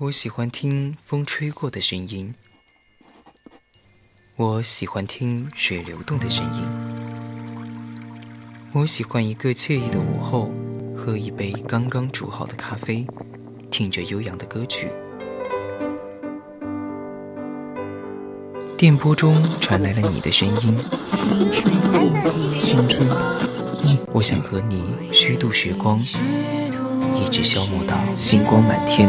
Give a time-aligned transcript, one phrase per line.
[0.00, 2.34] 我喜欢听风吹过的声音，
[4.36, 6.64] 我喜欢听水流动的声音，
[8.72, 10.50] 我喜欢一个惬意的午后，
[10.96, 13.06] 喝一杯刚刚煮好的咖啡，
[13.70, 14.90] 听着悠扬的歌曲。
[18.78, 20.78] 电波中传来了你的声音，
[22.58, 23.06] 青春，
[24.14, 24.82] 我想和你
[25.12, 29.06] 虚度时光，一直消磨到星光满天，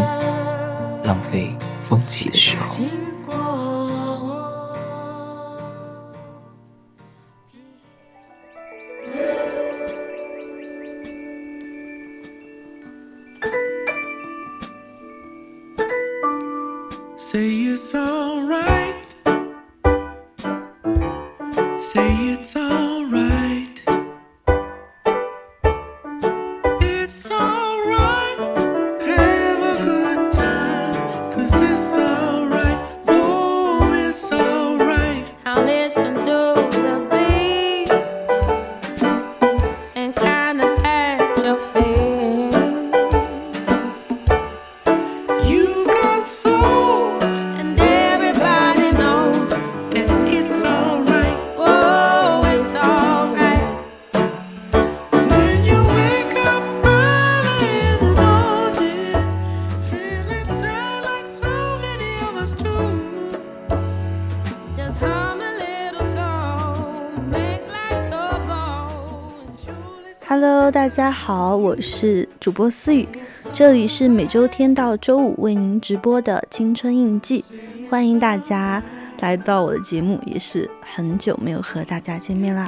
[1.04, 1.56] 浪费
[1.88, 3.01] 风起的时候。
[72.42, 73.08] 主播思雨，
[73.54, 77.46] 这里是每周天到周五为您直播的青春印记，
[77.88, 78.82] 欢迎大家
[79.20, 82.68] 来到我的节目，也是很久没有和大家见面啦。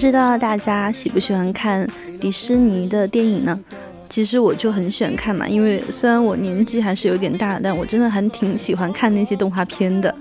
[0.00, 1.86] 不知道大家喜不喜欢看
[2.18, 3.60] 迪士尼的电影呢？
[4.08, 10.12] 其实我就很喜欢看嘛，因为虽然我年纪还是有点大，但我真的还挺喜欢看那些动画片的。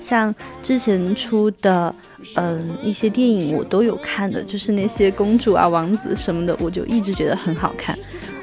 [0.00, 1.94] 像之前出的，
[2.34, 7.96] 嗯，一些电影我都有看的，就是那些公主啊、王子什么的，我就一直觉得很好看。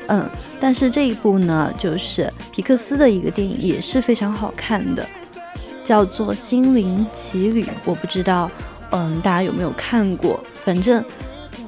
[0.08, 0.26] 嗯，
[0.62, 5.06] 但是这一部呢，就是皮克斯的一个电影，也是非常好看的。
[5.84, 8.50] 叫做《心灵奇旅》，我不知道，
[8.92, 10.44] 嗯，大家有没有看过？
[10.64, 11.04] 反正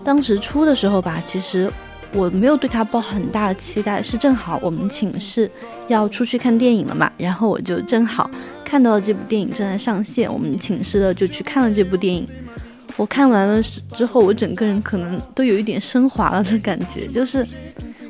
[0.04, 1.72] 当时出的时候吧，其实
[2.14, 5.50] 我没有对它抱很大的期待，是正好我们寝室
[5.88, 8.30] 要出去看电影了嘛，然后我就正好
[8.64, 12.28] 看到了这部电影正在上线，我们寝室的就去看了这部电影。
[12.96, 13.62] 我看完了
[13.94, 17.46] 之后，我整个人可能都有一点升华了的感觉，就是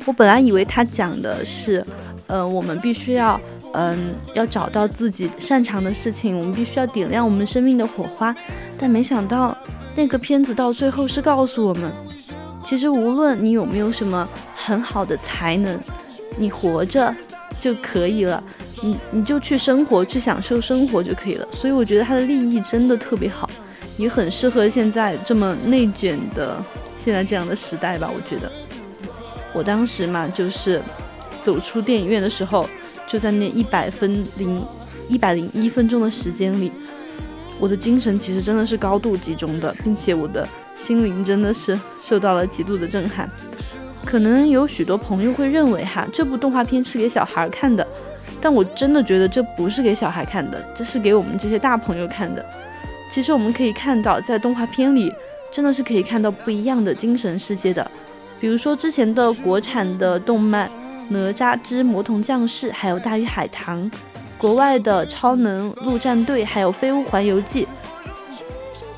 [0.05, 1.83] 我本来以为他讲的是，
[2.27, 3.39] 嗯，我们必须要。
[3.73, 8.35] 嗯，要找到自己擅长的事情，我们必须要点亮我们生命的火花。
[8.79, 9.55] 但没想到，
[9.95, 11.91] 那个片子到最后是告诉我们，
[12.63, 15.79] 其实无论你有没有什么很好的才能，
[16.37, 17.13] 你活着
[17.59, 18.43] 就可以了。
[18.81, 21.47] 你你就去生活，去享受生活就可以了。
[21.51, 23.47] 所以我觉得它的立意真的特别好，
[23.97, 26.63] 也很适合现在这么内卷的
[26.97, 28.09] 现在这样的时代吧。
[28.11, 28.51] 我觉得，
[29.53, 30.81] 我当时嘛，就是
[31.43, 32.67] 走出电影院的时候。
[33.07, 34.61] 就在那一百分零
[35.07, 36.71] 一百零一分钟的时间里，
[37.59, 43.29] 我的精神其实真的是高度集中的，并且我的心灵真的是受到了极度的震撼。
[44.05, 47.85] 可能有许多朋友会认为哈，这部动画片是给小孩看的，
[48.39, 52.45] 但我真的觉得这不是给小孩看的，这是给我们这些大朋友看的。
[53.11, 55.13] 其实我们可以看到，在动画片里
[55.51, 57.89] 真的是可以看到不一样的精神世界的。
[58.39, 60.69] 比如说之前的国产的动漫
[61.09, 63.89] 《哪吒之魔童降世》，还有《大鱼海棠》，
[64.37, 67.65] 国外的《超能陆战队》，还有《飞屋环游记》，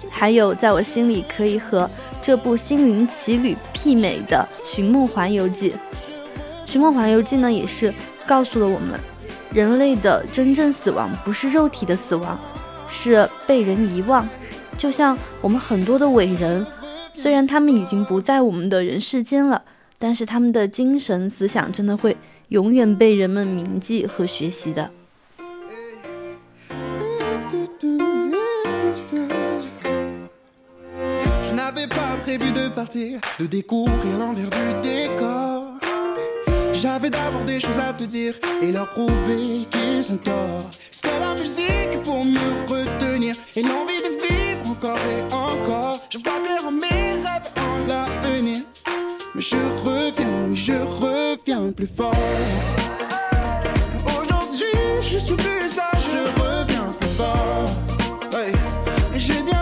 [0.09, 1.89] 还有在我心里可以和
[2.21, 5.71] 这部《心灵奇旅》媲美的《寻梦环游记》。
[6.65, 7.93] 《寻梦环游记》呢，也是
[8.25, 8.99] 告诉了我们，
[9.53, 12.39] 人类的真正死亡不是肉体的死亡，
[12.89, 14.27] 是被人遗忘。
[14.77, 16.65] 就像我们很多的伟人。
[17.11, 19.61] 虽然他们已经不在我们的人世间了，
[19.99, 22.15] 但是他们的精神思想真的会
[22.47, 24.89] 永远被人们铭记和学习的。
[49.83, 52.13] Reviens, je reviens plus fort.
[54.05, 54.65] Aujourd'hui,
[55.01, 57.69] je suis plus ça, je reviens plus fort.
[59.15, 59.61] J'ai bien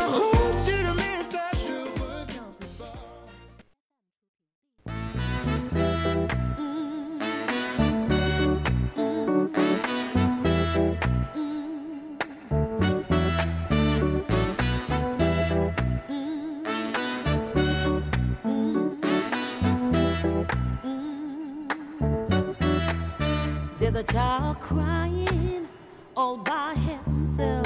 [23.95, 25.68] A child crying
[26.16, 27.66] all by himself.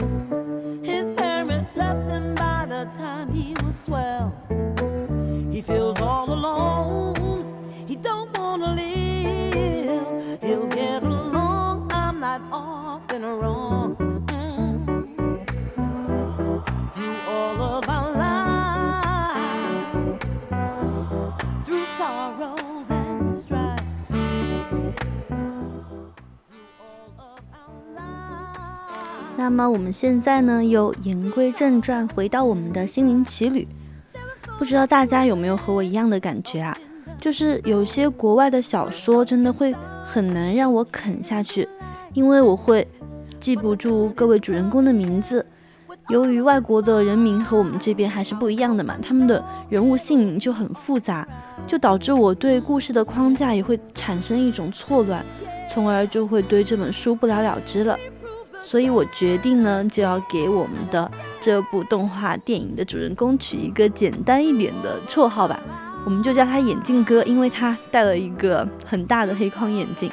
[0.82, 4.32] His parents left him by the time he was 12.
[5.52, 7.86] He feels all alone.
[7.86, 10.42] He don't wanna live.
[10.42, 11.92] He'll get along.
[11.92, 14.01] I'm not often wrong.
[29.42, 33.68] 那么我们现在呢，又言归正传，回到我们的心灵奇旅。
[34.60, 36.78] 不知道大家有没有和我一样的感觉啊？
[37.20, 41.68] 就是有些国外的小说真的会很难让我啃下去，
[42.14, 42.88] 因为我会
[43.40, 45.44] 记不住各位主人公的名字。
[46.10, 51.28] 由于外国的人名和我们这边还是不一样的嘛，他们的人物姓名就很复杂，
[51.66, 55.26] 就导致我对故事的框架也会产生一种错乱，
[55.68, 57.98] 从而就会对这本书不了了之了。
[58.64, 61.12] 所以我决定呢，就要给我们的
[61.42, 65.60] 这部动画电影的主人公取一个简单一点的绰号吧，
[66.06, 70.10] 我们就叫他眼镜哥，因为他戴了一个很大的黑框眼镜。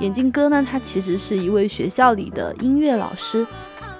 [0.00, 3.44] 眼镜哥呢，他其实是一位学校里的音乐老师，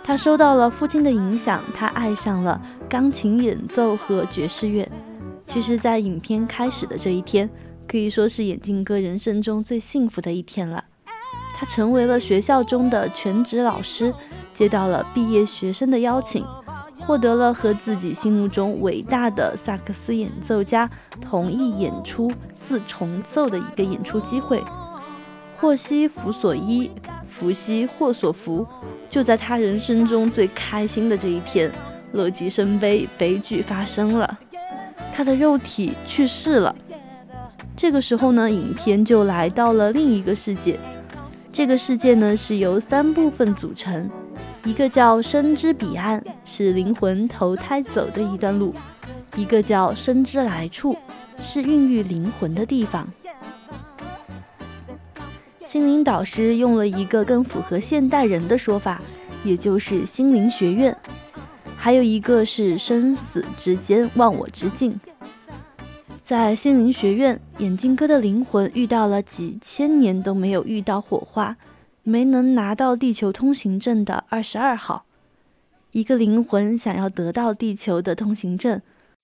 [0.05, 4.89] 他受到了父亲的影响，他爱上了钢琴演奏和爵士乐。
[5.45, 7.49] 其实，在影片开始的这一天，
[7.89, 10.85] 可以说是眼镜哥人生中最幸福的一天了。
[11.58, 14.14] 他成为了学校中的全职老师，
[14.55, 16.46] 接到了毕业学生的邀请，
[17.00, 20.88] 获得了和自己心目中伟大的萨克斯演奏家
[21.20, 24.62] 同一演出四重奏的一个演出机会。
[25.56, 26.93] 祸兮福所依，
[27.28, 28.64] 福兮祸所伏。
[29.11, 31.69] 就在他人生中最开心的这一天，
[32.12, 34.38] 乐极生悲，悲剧发生了，
[35.12, 36.72] 他的肉体去世了。
[37.76, 40.78] 这个时候呢，影片就来到了另一个世界。
[41.50, 44.09] 这个世界呢是由三部分组成，
[44.64, 48.73] 一个叫生之彼岸，是灵魂投胎走的一段路；
[49.35, 50.97] 一个叫生之来处，
[51.40, 53.09] 是孕育灵魂的地方。
[55.64, 59.02] 心灵导师用了一个更符合现代人的说法，
[59.43, 60.97] 也就是心灵学院。
[61.76, 64.99] 还有一个是生死之间，忘我之境。
[66.28, 71.56] 在心灵学院，眼镜哥的灵魂遇到了几千年都没有遇到火花，
[72.02, 75.06] 没能拿到地球通行证的二十二号。
[75.92, 78.82] 一个灵魂想要得到地球的通行证，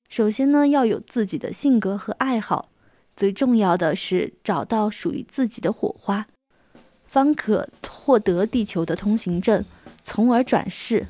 [0.09, 2.71] 首先呢要有自己的性格和爱好，
[3.15, 6.27] 最重要的是找到属于自己的火花，
[7.05, 9.63] 方可获得地球的通行证，
[10.01, 11.05] 从而转世。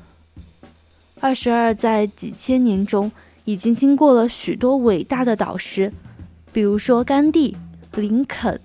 [1.21, 3.09] 二十二在几千年中。
[3.45, 5.91] 已经经过了许多伟大的导师，
[6.51, 7.55] 比如说甘地、
[7.95, 8.59] 林肯、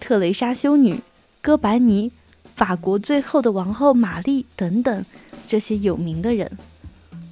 [0.00, 0.98] 特蕾莎修女、
[1.40, 2.10] 哥白尼、
[2.56, 5.04] 法国最后的王后玛丽等等
[5.46, 6.50] 这些有名的人，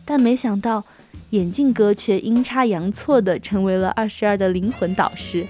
[0.05, 0.85] 但没想到
[1.31, 5.47] 眼镜哥却阴差阳错地成为了二十二的灵魂导师。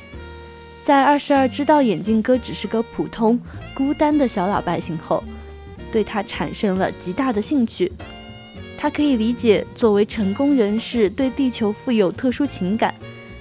[0.84, 3.38] 在二十二知道眼镜哥只是个普通
[3.74, 5.22] 孤单的小老百姓后，
[5.90, 7.92] 对他产生了极大的兴趣。
[8.82, 12.92] 他可以理解，作为成功人士对地球富有特殊情感，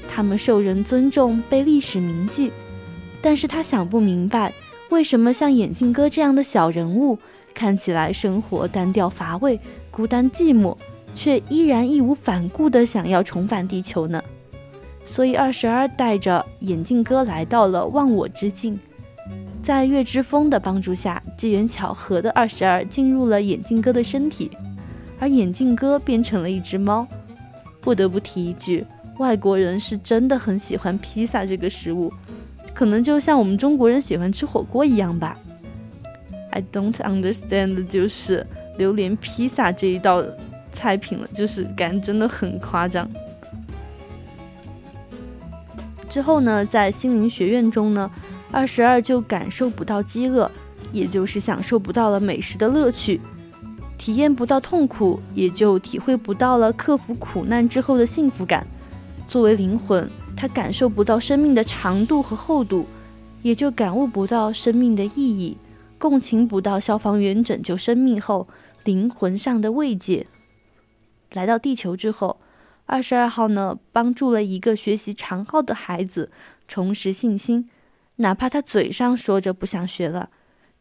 [0.07, 2.51] 他们受人尊重，被历史铭记。
[3.24, 4.53] 但是他想不明白，
[4.91, 7.17] 为什么像眼镜哥这样的小人物，
[7.55, 10.77] 看起来生活单调乏味、孤单寂寞，
[11.15, 14.24] 却依然义无反顾地想要重返地球呢？
[15.07, 18.79] 所以二十二带着眼镜哥来到了忘我之境，
[19.63, 24.51] 在月之风的帮助下，机缘巧合的二十二进入了眼镜哥的身体，
[25.22, 27.08] 而眼镜哥变成了一只猫。
[27.80, 28.86] 不得不提一句，
[29.20, 32.12] 外国人是真的很喜欢披萨这个食物，
[32.74, 35.38] 可能就像我们中国人喜欢吃火锅一样吧。
[36.51, 38.46] I don't understand，就是
[38.78, 40.24] 榴莲披萨这一道
[40.74, 43.10] 菜品了，就是感觉真的很夸张。
[46.10, 48.12] 之后呢，在心灵学院中呢，
[48.51, 50.51] 二十二就感受不到饥饿，
[50.92, 53.22] 也就是享受不到了美食的乐趣，
[54.01, 58.65] 体验不到痛苦，也就体会不到了克服苦难之后的幸福感。
[59.27, 62.88] 作为灵魂，他感受不到生命的长度和厚度，
[63.43, 65.55] 也就感悟不到生命的意义，
[66.00, 68.48] 共情不到消防员拯救生命后
[68.86, 70.25] 灵魂上的慰藉。
[71.34, 72.39] 来到地球之后。
[72.88, 76.29] 二十二号呢，帮助了一个学习长号的孩子
[76.67, 77.70] 重拾信心，
[78.15, 80.29] 哪怕他嘴上说着不想学了，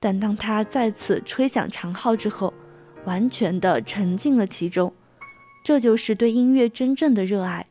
[0.00, 2.52] 但当他再次吹响长号之后，
[3.04, 4.92] 完全的沉浸了其中。
[5.64, 7.66] 这就是对音乐真正的热爱，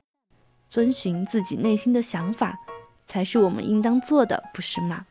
[0.69, 2.59] 遵循自己内心的想法，
[3.05, 5.05] 才是我们应当做的，不是吗？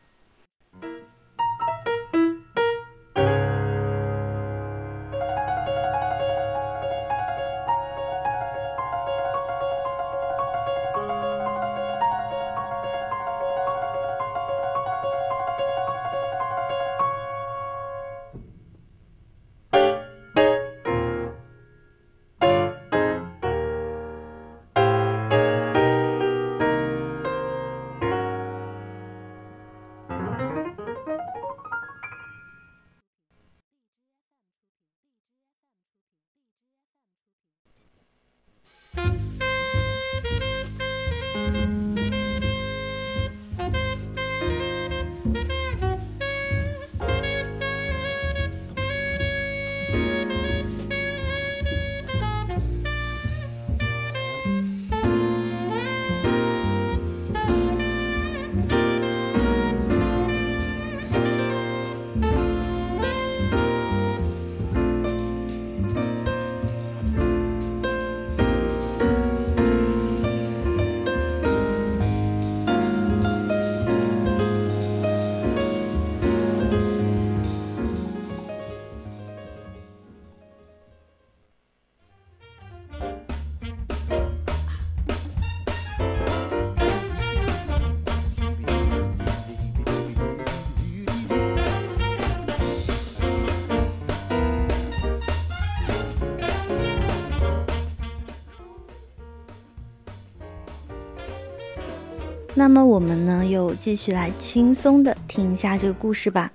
[102.59, 106.51] 那么我们呢，又继续来轻松的听一下这个故事吧。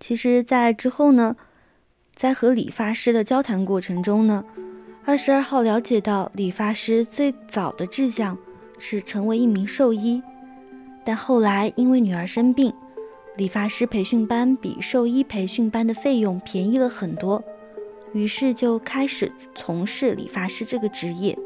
[0.00, 1.36] 其实，在之后呢，
[2.16, 4.44] 在和理发师的交谈过程中呢，
[5.04, 8.36] 二十二号了解到，理发师最早的志向
[8.76, 10.20] 是成为一名兽医，
[11.04, 12.74] 但后来因为女儿生病，
[13.36, 17.40] 理发师培训班比兽医培训班的费用便宜了很多，
[18.12, 21.38] 于是就开始从事理发师这个职业。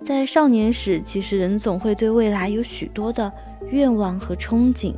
[0.00, 3.30] 在少年时，其实人总会对未来有许多的
[3.70, 4.94] 愿望和憧憬，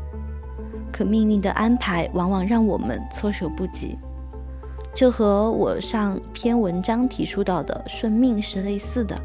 [0.93, 3.99] 可命运的安排往往让我们措手不及。
[4.95, 9.17] 这和我上篇文章提出到的顺命是类似的。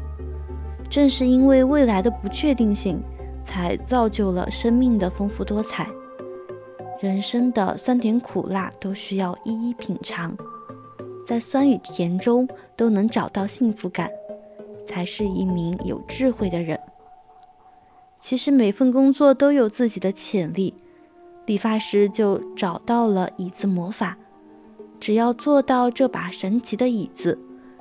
[0.88, 3.00] 正是因为未来的不确定性，
[3.44, 5.88] 才造就了生命的丰富多彩。
[7.00, 10.34] 人生的酸甜苦辣都需要一一品尝，
[11.26, 14.10] 在酸与甜中都能找到幸福感。
[14.86, 16.78] 才是一名有智慧的人。
[18.20, 20.74] 其实每份工作都有自己的潜力，
[21.44, 24.16] 理发师就找到了椅子魔法。
[24.98, 27.38] 只要做到这把神奇的椅子，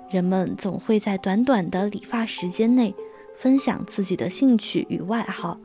[0.10, 2.94] 人们总会在短短的理发时间内
[3.38, 5.58] 分享自己的兴趣与外号，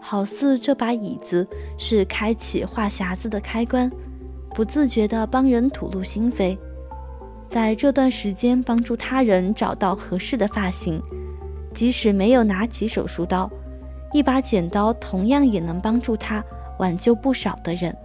[0.00, 3.90] 好似这把椅子是开启话匣子的开关，
[4.54, 6.56] 不自觉地帮人吐露心扉。
[7.48, 11.02] 在这段时间，帮助他人找到合适的发型，
[11.72, 13.50] 即使没有拿起手术刀，
[14.12, 16.44] 一把剪刀同样也能帮助他
[16.78, 17.96] 挽救不少的人。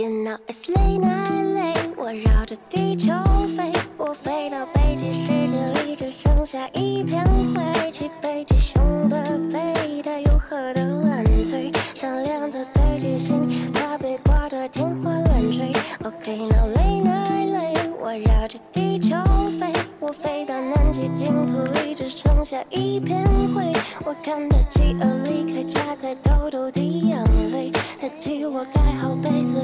[0.00, 3.12] You know it's late night late，我绕着地球
[3.56, 7.90] 飞，我飞到北极世界里只剩下一片灰。
[7.90, 9.16] 去北极熊的
[9.52, 11.72] 背，它有何等烂醉？
[11.94, 15.72] 闪亮的北极星，它被挂着天花乱坠。
[16.04, 19.16] OK，now、late night late，我绕着地球
[19.58, 23.72] 飞，我飞到南极净土里只剩下一片灰。
[24.04, 27.72] 我看得企鹅离开家，才偷偷滴眼泪。
[28.00, 29.60] 它替我盖好被子，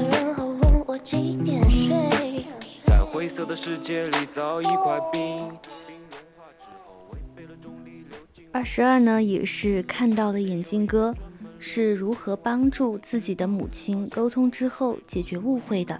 [3.35, 5.51] 色的世界里，造一块冰。
[8.53, 11.13] 二十二呢，也是看到了眼镜哥
[11.59, 15.99] 是如何帮助自己的母亲沟通之后解决误会的。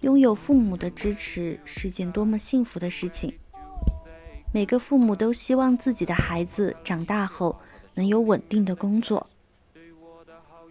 [0.00, 3.30] 拥有父母的支持是件多么幸福的事情。
[4.50, 7.54] 每个父母都希望自己的孩子长大后
[7.92, 9.26] 能有稳定的工作，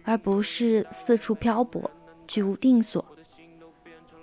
[0.02, 1.88] 而不是四处漂泊，
[2.26, 3.04] 居无定所。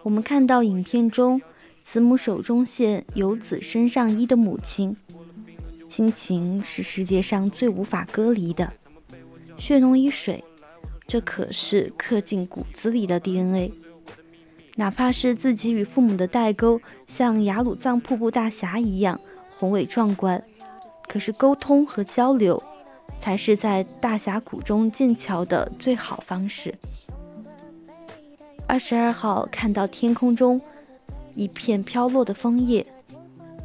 [0.03, 1.41] 我们看到影片中
[1.81, 4.96] 慈母手中线，游子身上衣的母亲，
[5.88, 8.72] 亲情是世界上最无法割离的，
[9.58, 10.43] 血浓于水，
[11.08, 13.72] 这可是刻进骨子里的 DNA。
[14.75, 19.19] 哪怕是自己与父母的代沟像雅鲁藏瀑布大峡一样
[19.60, 20.43] 宏伟壮观，
[21.08, 22.62] 可是沟通和交流
[23.19, 26.73] 才是在大峡谷中建桥的最好方式。
[28.71, 30.62] 二十二号看到天空中
[31.36, 32.88] 一片飘落的枫叶，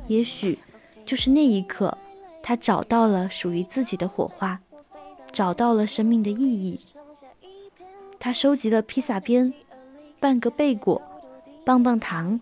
[0.09, 0.59] 也许
[1.05, 1.97] 就是那一刻，
[2.43, 4.61] 他找到了属于自己的火花，
[5.31, 6.81] 找到了生命的意义。
[8.19, 9.55] 他收集了披萨边。
[10.19, 11.01] 半个贝果、
[11.65, 12.41] 棒棒糖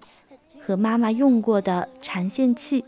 [0.58, 2.86] 和妈妈用过的缠线器，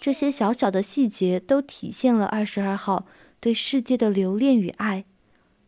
[0.00, 3.04] 这些小小的细节都体现了二十二号
[3.38, 5.04] 对世界的留恋与爱。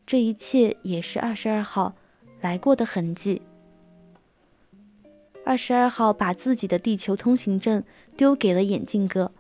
[0.05, 1.95] 这一切也是二十二号
[2.43, 3.41] 来过的痕迹。
[5.45, 7.83] 二十二号把自己的地球通行证
[8.17, 9.33] 丢给了眼镜哥，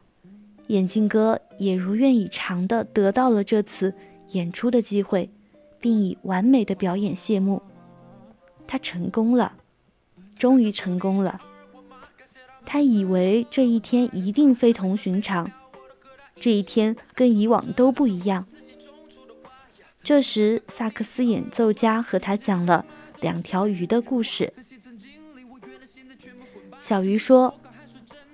[0.68, 3.94] 眼镜哥也如愿以偿的得到了这次
[4.28, 5.30] 演出的机会，
[5.78, 7.62] 并以完美的表演谢幕。
[8.66, 9.52] 他成功了，
[10.34, 11.40] 终于成功了。
[12.64, 15.50] 他以为这一天一定非同寻常，
[16.36, 18.46] 这一天跟以往都不一样。
[20.04, 22.84] 这时，萨克斯演奏家和他讲了
[23.20, 24.52] 两条鱼的故事。
[26.80, 27.54] 小鱼说：“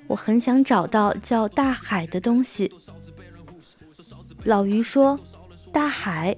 [0.08, 2.72] 我很想找到叫大海的东西。”
[4.44, 5.20] 老鱼说
[5.70, 6.34] ：“大海，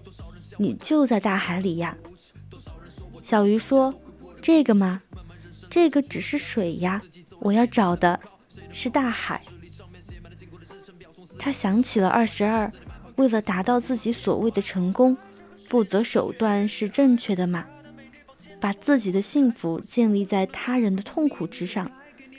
[0.58, 1.96] 你就在大海里呀。”
[3.22, 3.94] 小鱼说
[4.42, 5.00] ：“这个吗？
[5.70, 7.00] 这个只是水呀，
[7.38, 8.18] 我要找的
[8.72, 9.40] 是大海。”
[11.38, 12.70] 他想起了二十二，
[13.20, 15.14] 为了达到自己所谓的成功，
[15.68, 17.66] 不择手段是正确的吗？
[18.58, 21.90] 把自己的幸福建立在他人的痛苦之上，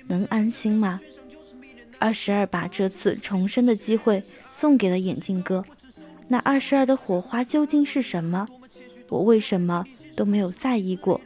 [0.07, 0.99] 能安心吗？
[1.99, 5.63] 二十二把这次重生的机会送给了眼镜哥，
[6.27, 8.47] 那二十二的火花究竟是什么？
[9.07, 9.85] 我为什么？
[10.15, 11.21] 都没有在意过，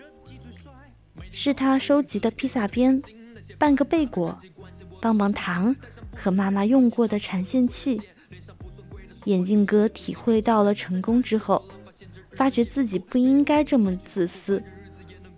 [1.32, 3.02] 是他收集的披萨边、
[3.58, 4.38] 半个贝果、
[5.00, 5.74] 棒棒糖
[6.14, 8.02] 和妈妈用过的缠线器。
[9.26, 11.64] 眼镜哥体会到了成功之后，
[12.32, 14.64] 发觉自己不应该这么自私。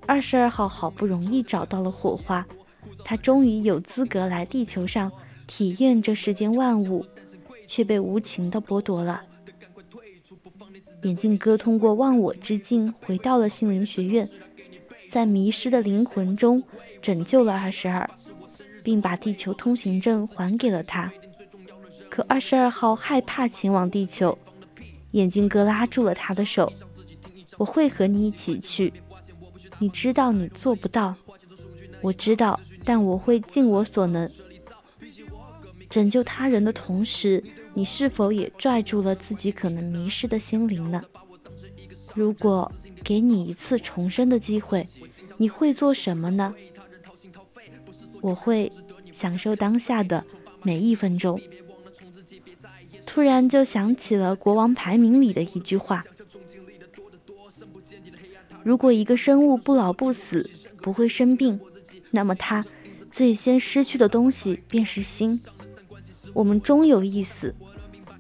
[0.05, 2.45] 二十二号好不容易找到了火花，
[3.03, 5.11] 他终于有资格来地球上
[5.45, 7.05] 体验这世间万物，
[7.67, 9.21] 却被无情的剥夺了。
[11.03, 14.27] 眼镜哥通过忘我之境回到了心灵学院，
[15.09, 16.63] 在迷失的灵魂中
[17.01, 18.09] 拯救了二十二，
[18.83, 21.11] 并把地球通行证还给了他。
[22.17, 24.35] 可二十二号害怕前往地球，
[25.11, 26.73] 眼镜哥拉住了他的手
[27.59, 28.91] ：“我会和你一起去，
[29.77, 31.13] 你知道你做不到，
[32.01, 34.27] 我知道，但我会尽我所能。”
[35.91, 37.43] 拯救他人的同时，
[37.75, 41.03] 你是否也拽住了自己可能迷失的心灵呢？
[42.15, 42.71] 如果
[43.03, 44.87] 给你一次重生的机会，
[45.37, 46.51] 你会做什么呢？
[48.21, 48.71] 我会
[49.11, 50.25] 享受当下的
[50.63, 51.39] 每一分钟。
[53.17, 56.05] 突然就想起了国王排名里的一句话：
[58.61, 60.47] 如果一个生物不老不死，
[60.83, 61.59] 不会生病，
[62.11, 62.63] 那么它
[63.09, 65.41] 最先失去的东西便是心。
[66.31, 67.55] 我们终有一死，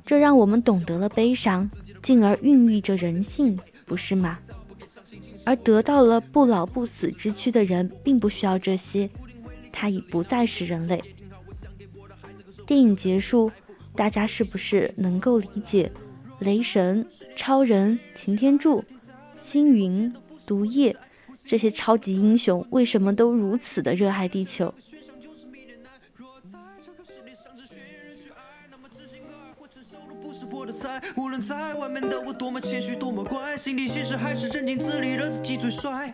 [0.03, 1.69] 这让我们懂得了悲伤，
[2.01, 4.39] 进而孕育着人性，不是吗？
[5.45, 9.07] 而得到了不老不死之躯的人，并不需要这些，
[9.71, 10.99] 他已不再是人类。
[12.65, 13.51] 电影结束，
[13.97, 15.91] 大家是不是能够理解
[16.39, 17.05] 雷神、
[17.35, 18.83] 超人、擎天柱、
[19.33, 20.13] 星云、
[20.45, 20.95] 毒液
[21.45, 24.71] 这些超级英雄为什么都如此的热爱地球？
[30.21, 36.13] 不是我的菜，无论在外面的我多么谦虚，多么乖，心里其实还是镇静自理的自己最帅。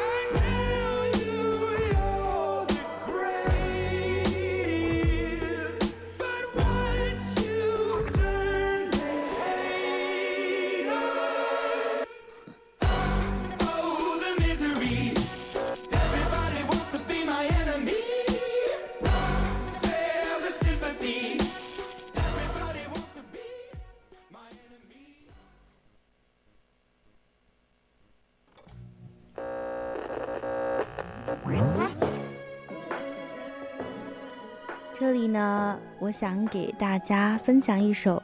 [35.21, 38.21] 里呢，我想给大家分享一首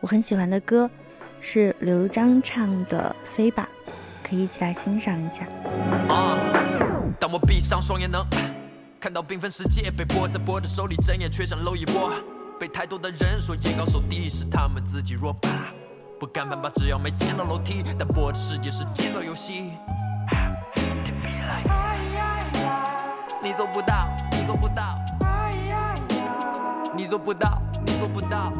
[0.00, 0.90] 我很喜欢的歌，
[1.38, 3.68] 是刘璋唱的《飞吧》，
[4.26, 5.44] 可以一起来欣赏一下。
[6.08, 6.38] 啊！
[7.20, 8.24] 当我闭上双眼，能
[8.98, 12.10] 看到缤纷世界被握在我的手里，睁眼却像蝼蚁窝。
[12.58, 15.50] 被太多的人说眼高手低，是他们自己弱吧？
[16.18, 19.72] 不敢攀爬，只要没见到楼梯，但我的世界是见到游戏。
[23.42, 24.99] 你做不到，你做不到，你
[27.10, 28.52] 做不到，你做不到。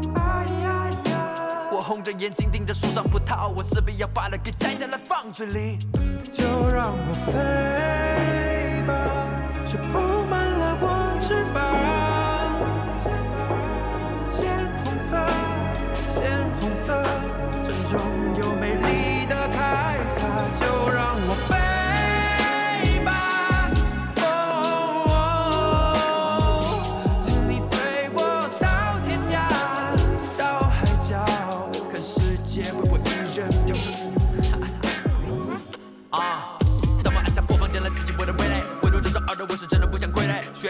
[1.70, 5.78] 我红着眼睛盯着树上葡萄，我势必要把它给摘下来放嘴里。
[6.32, 8.92] 就让我飞吧，
[9.64, 10.49] 却铺满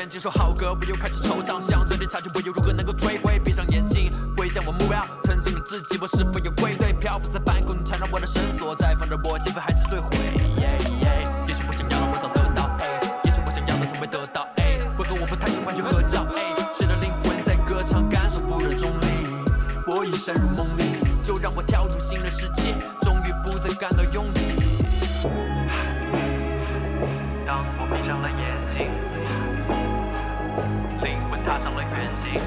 [0.00, 0.02] 傀儡。
[0.02, 3.38] 选几首好歌，我又开始惆怅，想这里差距我又如何能够摧毁？
[3.44, 6.92] 闭上眼睛，回想我目标，曾经的自己，我是否有归队？
[6.94, 10.29] 漂浮在半空，缠绕我的绳索，在放着我，气氛还是坠毁。
[31.50, 32.40] 踏上了远行。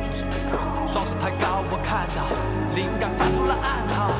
[0.00, 2.22] 双手抬高，双手抬高，我看到
[2.76, 4.12] 灵感发出了暗号。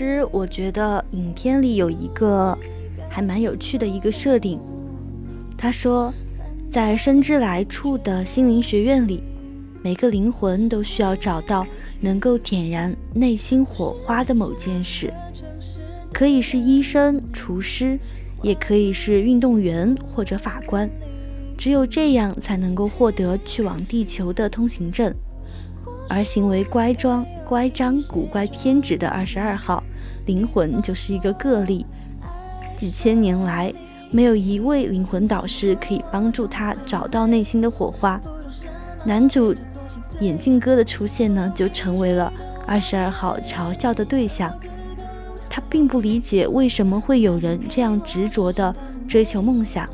[0.00, 2.56] 其实我觉得影片里有一个
[3.06, 4.58] 还蛮有趣的一个设定，
[5.58, 6.10] 他说，
[6.70, 9.22] 在生之来处的心灵学院里，
[9.82, 11.66] 每个灵魂都需要找到
[12.00, 15.12] 能够点燃内心火花的某件事，
[16.10, 17.98] 可以是医生、厨师，
[18.42, 20.88] 也可以是运动员或者法官，
[21.58, 25.14] 只有这样才能够获得去往地球的通行证。
[26.08, 29.84] 而行为乖张、乖张、古怪、偏执的二十二号
[30.30, 31.84] 灵魂就是一个个例。
[32.76, 33.74] 几千年来，
[34.12, 38.20] 没有一位灵魂导师可以帮助他找到内心的火花。
[39.04, 39.52] 男主
[40.20, 42.32] 眼镜哥的出现呢，就成为了
[42.64, 44.52] 二十二号嘲笑的对象。
[45.48, 48.72] 他并不理解为什么会有人这样执着地
[49.08, 49.84] 追求梦想，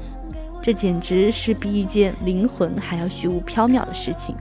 [0.62, 4.36] 这简直是比一件灵魂还要虚无缥缈的事情。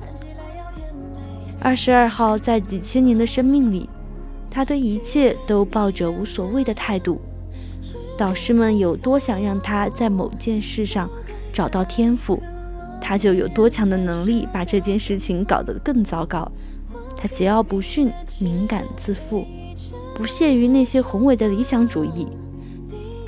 [1.62, 3.89] 二十二号在几千年的生命里，
[4.56, 7.20] 他对一切都抱着无所谓的态度。
[8.18, 11.10] 导师们有多想让他在某件事上
[11.52, 12.41] 找到天赋，
[13.02, 16.50] 他就有多强的能力把这件事情搞得更糟糕。
[17.18, 19.46] 他桀骜不驯，敏感自负，
[20.15, 22.26] 不屑于那些宏伟的理想主义。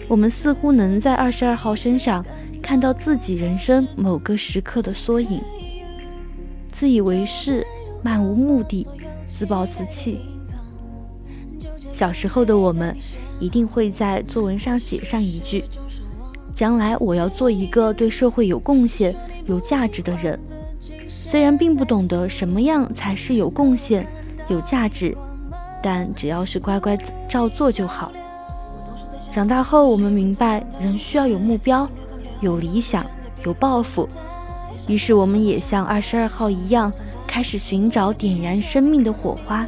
[0.08, 2.26] 我们似乎能在二十二号身上
[2.62, 5.42] 看到自己人生某个时刻的缩影，
[6.72, 7.68] 自以为是。
[8.04, 8.88] 漫无目的，
[9.28, 10.20] 自暴自弃。
[11.98, 12.96] 小时候的我们，
[13.40, 15.66] 一定会在作文上写上一句
[16.54, 19.16] ：“将来我要做一个对社会有贡献、
[19.48, 20.40] 有价值的人。”
[21.10, 24.06] 虽然并不懂得什么样才是有贡献、
[24.48, 25.18] 有价值，
[25.82, 26.96] 但只要是乖乖
[27.28, 28.12] 照做就好。
[29.34, 31.90] 长大后，我们明白，人需要有目标、
[32.42, 33.04] 有理想、
[33.44, 34.08] 有抱负。
[34.88, 36.94] 于是，我们也像二十二号一样。
[37.28, 39.68] 开始寻找点燃生命的火花。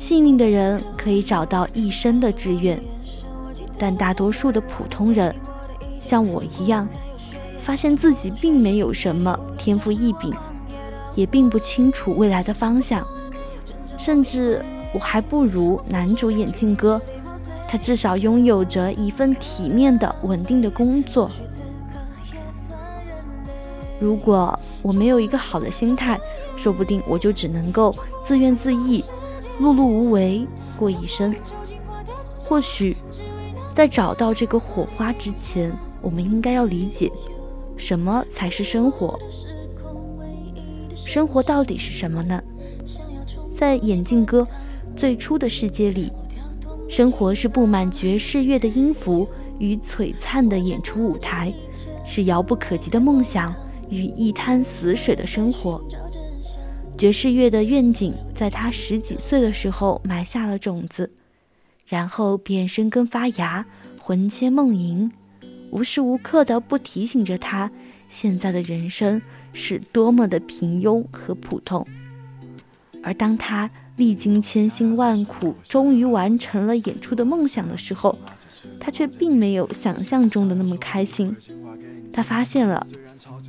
[0.00, 2.80] 幸运的人可以找到一生的志愿，
[3.78, 5.32] 但大多数的普通人，
[6.00, 6.88] 像我一样，
[7.62, 10.32] 发现自己并没有什么天赋异禀，
[11.14, 13.06] 也并不清楚未来的方向，
[13.98, 16.98] 甚至我还不如男主眼镜哥，
[17.68, 21.30] 他至少拥有着一份体面的、稳定的工作。
[24.00, 26.18] 如果我没有一个好的心态，
[26.56, 29.04] 说不定我就只能够自怨自艾、
[29.60, 30.46] 碌碌无为
[30.78, 31.34] 过一生。
[32.38, 32.96] 或许，
[33.74, 35.70] 在找到这个火花之前，
[36.00, 37.12] 我们应该要理解，
[37.76, 39.20] 什么才是生活？
[40.94, 42.42] 生活到底是什么呢？
[43.54, 44.46] 在眼镜哥
[44.96, 46.10] 最初的世界里，
[46.88, 51.52] 生活是布满爵士乐的音符与璀璨的演出舞台，
[52.06, 53.54] 是遥不可及的梦想
[53.90, 55.80] 与一滩死水的生活。
[57.00, 61.10] 爵士乐的愿景在他十几岁的时候埋下了种子，
[61.86, 63.64] 然后便生根发芽，
[63.98, 65.10] 魂牵梦萦，
[65.70, 67.70] 无时无刻的不提醒着他
[68.06, 69.22] 现在的人生
[69.54, 71.86] 是多么的平庸和普通。
[73.02, 78.18] 而当他历经千辛万苦，终于完成了演出的梦想的时候，
[78.78, 81.34] 他却并没有想象中的那么开心。
[82.12, 82.86] 他发现了，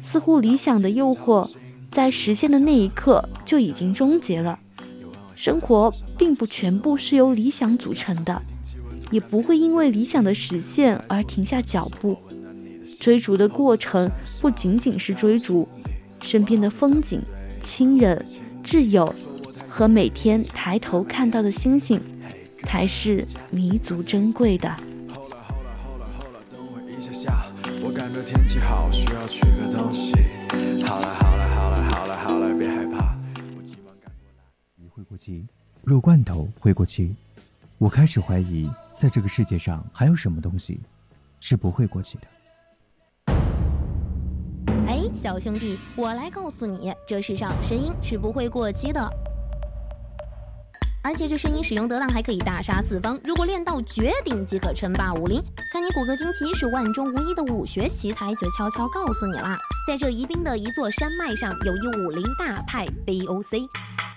[0.01, 1.51] 似乎理想的诱惑。
[1.91, 4.57] 在实现的那一刻就已经终结了。
[5.35, 8.41] 生活并不全部是由理想组成的，
[9.11, 12.17] 也不会因为理想的实现而停下脚步。
[12.99, 15.67] 追逐的过程不仅仅是追逐，
[16.23, 17.21] 身边的风景、
[17.59, 18.23] 亲人、
[18.63, 19.13] 挚友
[19.67, 21.99] 和每天抬头看到的星星，
[22.63, 24.75] 才是弥足珍贵的。
[27.83, 30.13] 我感觉天气好，需要取个东西。
[30.85, 31.49] 好了好了。
[31.55, 33.17] 好了好了好了，别害怕。
[33.57, 34.43] 我急忙赶过来
[34.77, 35.45] 鱼会过期，
[35.83, 37.15] 肉罐头会过期。
[37.79, 40.79] 我开始怀疑，在这个世界上还有什么东西
[41.39, 43.33] 是不会过期的。
[44.87, 49.30] 哎，小兄弟，我来告诉你，这世上声音是不会过期的。
[51.03, 53.19] 而且这声音使用得当，还可以大杀四方。
[53.23, 55.41] 如果练到绝顶，即可称霸武林。
[55.73, 59.57] 看你骨骼惊奇，是万中无一的武学奇才，就悄悄告诉你啦。
[59.87, 63.67] 在这宜宾的一座山脉上，有一武林大派 BOC，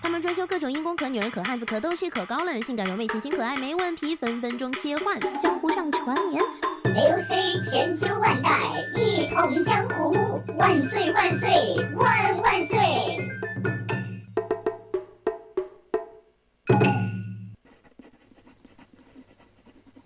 [0.03, 5.19] 他们专修各种阴功可女人、可汉子、可逗趣、可高冷、性感柔媚、清新可爱，没问题，分分钟切换。
[5.41, 6.43] 江湖上传言
[6.85, 8.61] ，BOC 千秋万代，
[8.95, 11.49] 一统江湖，万岁万岁
[11.97, 13.34] 万万岁！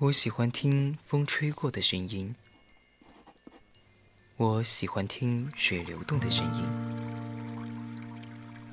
[0.01, 2.33] 我喜欢听风吹过的声音，
[4.37, 6.63] 我喜欢听水流动的声音，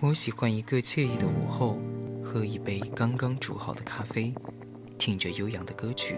[0.01, 1.79] 我喜欢一个惬意的午后，
[2.23, 4.35] 喝一杯刚刚煮好的咖啡，
[4.99, 6.15] 听着悠扬的歌曲。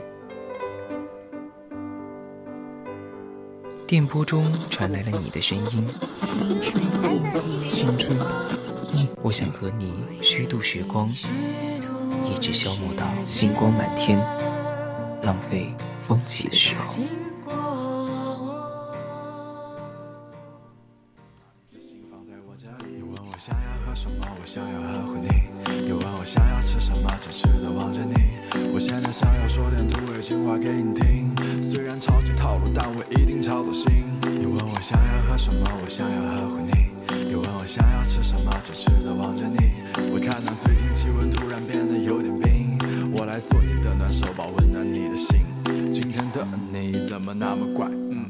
[3.88, 5.88] 电波中传来了你的声音，
[7.70, 8.20] 青春，
[9.24, 14.20] 我想和你虚度时光，一直消磨到星光满天，
[15.28, 15.74] 浪费
[16.08, 17.04] 风起的时候。
[22.98, 25.28] 又问我想要喝什么，我想要呵护你。
[25.90, 28.14] 又问我想要吃什么，痴痴的望着你。
[28.74, 34.06] 我现在想要说点土味情话给你听，虽然超级套路，但我一定超走心。
[34.42, 36.72] 又问我想要喝什么，我想要呵护你。
[37.30, 39.58] 又问我想要吃什么，痴痴的望着你。
[40.10, 42.57] 我看到最近气温突然变得有点冰，
[43.20, 45.40] 我来做你的暖手宝，温暖你的心。
[45.92, 47.88] 今天的你怎么那么怪？
[48.12, 48.30] 嗯，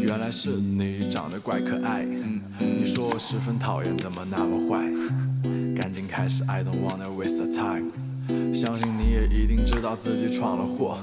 [0.00, 2.04] 原来是你长得怪可爱。
[2.04, 4.84] 嗯，你说我十分讨厌，怎么那么坏？
[5.76, 7.90] 赶紧开始，I don't wanna waste the time。
[8.54, 10.98] 相信你也一定知道自己闯了祸。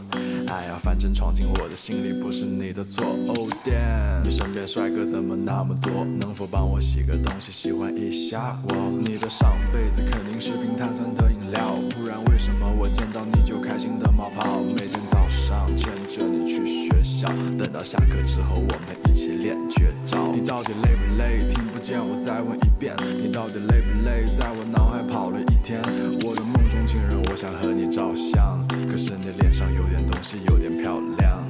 [0.47, 3.03] 哎呀，反正闯进我的心里不是你的错。
[3.27, 6.05] Oh damn，你身边帅哥怎么那么多？
[6.05, 8.75] 能否帮我洗个东西，喜欢一下我？
[9.03, 14.61] 你的上辈子肯定是瓶碳酸的料，不然为什么我见到你就开心的冒泡？
[14.61, 17.27] 每天早上牵着你去学校，
[17.57, 20.31] 等到下课之后我们一起练绝招。
[20.33, 21.47] 你到底累不累？
[21.49, 22.95] 听不见我再问一遍。
[23.21, 24.33] 你到底累不累？
[24.35, 25.81] 在我脑海跑了一天。
[26.23, 31.43] 我的梦中情人，我想和你照相，可是你脸上有点东西，有点漂亮。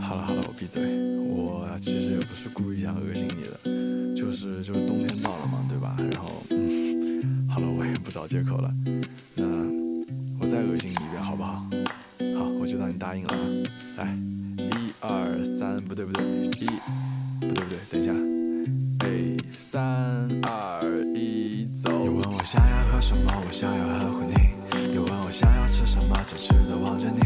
[0.00, 0.82] 好了好了，我闭嘴。
[1.28, 5.96] 我其实也不是故意想恶心你的，就是就是冬天到了嘛，对吧？
[6.12, 6.99] 然后，嗯，
[7.50, 8.72] 好了，我也不找借口了。
[9.34, 9.44] 那
[10.38, 11.66] 我再恶心你一遍，好不好？
[12.38, 13.40] 好，我就当你答应了啊。
[13.98, 14.16] 来，
[14.56, 16.66] 一二三，不对不对，一，
[17.40, 18.12] 不对不对，等一下。
[19.00, 19.82] 哎，三
[20.42, 21.90] 二一，走。
[21.90, 24.34] 你问我想要喝什么，我想要呵护你。
[24.92, 27.18] 你问我想要吃什么，痴痴的望着你。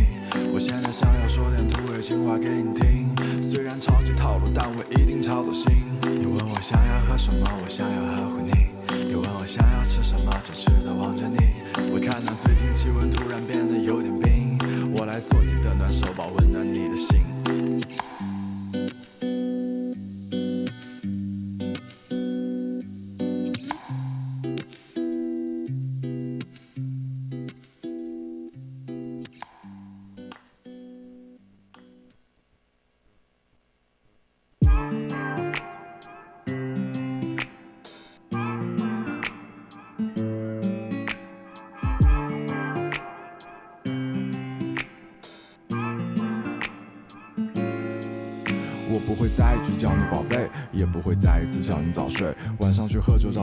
[0.54, 5.66] 我现在想要说点土味情话给你听，虽然超级套路，但我一定超走心。
[6.02, 8.63] 你问我想要喝什么，我想要呵护你。
[9.14, 11.37] 你问我想要吃什么，痴痴的望着你。
[11.92, 14.59] 我看到最近气温突然变得有点冰，
[14.92, 17.22] 我来做你的暖手宝，温暖你的心。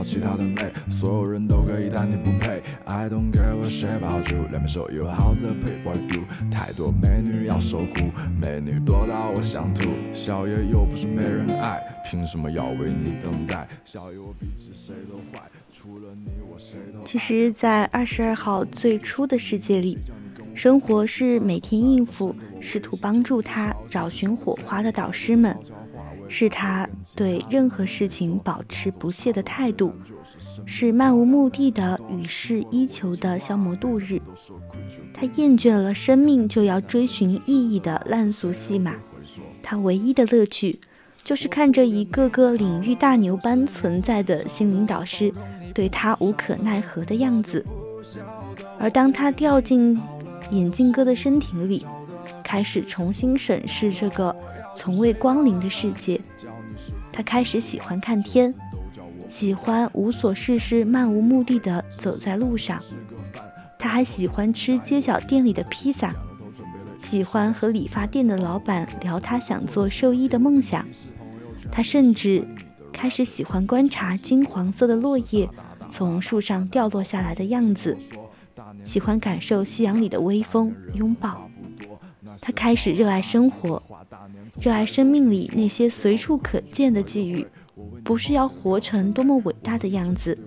[0.01, 2.63] 找其他的妹，所有人都可以，但你不配。
[2.85, 6.21] I don't care what shit about you, let me show you how the pay boy do。
[6.49, 8.09] 太多美女要守护，
[8.41, 9.91] 美女多到我想吐。
[10.11, 13.67] 小爷又不是没人爱，凭什么要为你等待？
[13.85, 17.03] 小爷我比起谁都坏，除了你我谁都。
[17.05, 19.99] 其实，在二十二号最初的世界里，
[20.55, 25.55] 生活是每天应付，试图帮助他找寻火花的导师们，
[26.33, 29.91] 是他对任何事情保持不懈的态度，
[30.65, 34.17] 是漫无目的的与世依求的消磨度日。
[35.13, 38.95] 他厌倦了生命就要追寻意义的烂俗戏码，
[39.61, 40.79] 他唯一的乐趣
[41.21, 45.33] 就是看着一个个领域大牛般存在的心灵导师
[45.73, 47.65] 对他无可奈何的样子。
[48.79, 49.99] 而当他掉进
[50.51, 51.85] 眼镜哥的身体里，
[52.51, 54.35] 开始重新审视这个
[54.75, 56.19] 从未光临的世界。
[57.13, 58.53] 他开始喜欢看天，
[59.29, 62.77] 喜欢无所事事、漫无目的的走在路上。
[63.79, 66.13] 他还喜欢吃街角店里的披萨，
[66.97, 70.85] 喜欢和理发店的老板聊他想做兽医的梦想。
[71.71, 72.45] 他甚至
[72.91, 75.47] 开始喜欢观察金黄色的落叶
[75.89, 77.97] 从树上掉落下来的样子。
[78.83, 81.49] 喜欢感受夕阳里的微风拥抱，
[82.39, 83.81] 他开始热爱生活，
[84.59, 87.47] 热爱生命里那些随处可见的际遇，
[88.03, 90.37] 不是要活成多么伟大的样子，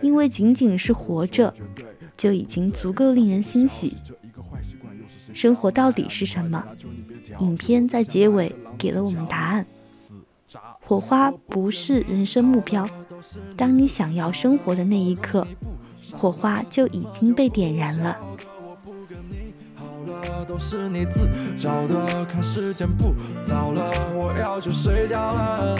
[0.00, 1.52] 因为仅仅是活着，
[2.16, 3.96] 就已经足够令人欣喜。
[5.34, 6.64] 生活到底是什么？
[7.40, 9.66] 影片在结尾给了我们答案。
[10.80, 12.88] 火花不是人生目标，
[13.56, 15.46] 当你想要生活的那一刻。
[16.12, 18.18] 火花就已经被点燃了。
[20.46, 25.76] 都是你自找的，看时间不早了，我要去睡觉了。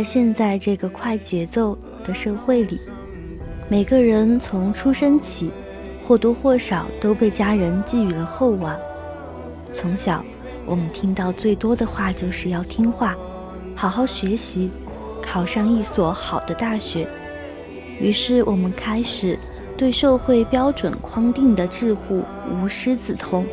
[0.00, 1.76] 在现在这个快节奏
[2.06, 2.80] 的社会里，
[3.68, 5.50] 每个人从出生起，
[6.02, 8.74] 或多或少都被家人寄予了厚望。
[9.74, 10.24] 从小，
[10.64, 13.14] 我们听到最多的话就是要听话，
[13.76, 14.70] 好好学习，
[15.20, 17.06] 考上一所好的大学。
[18.00, 19.38] 于是，我们开始
[19.76, 23.44] 对社会标准框定的桎梏无师自通，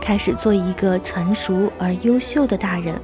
[0.00, 2.94] 开始做一个成熟而优秀的大人。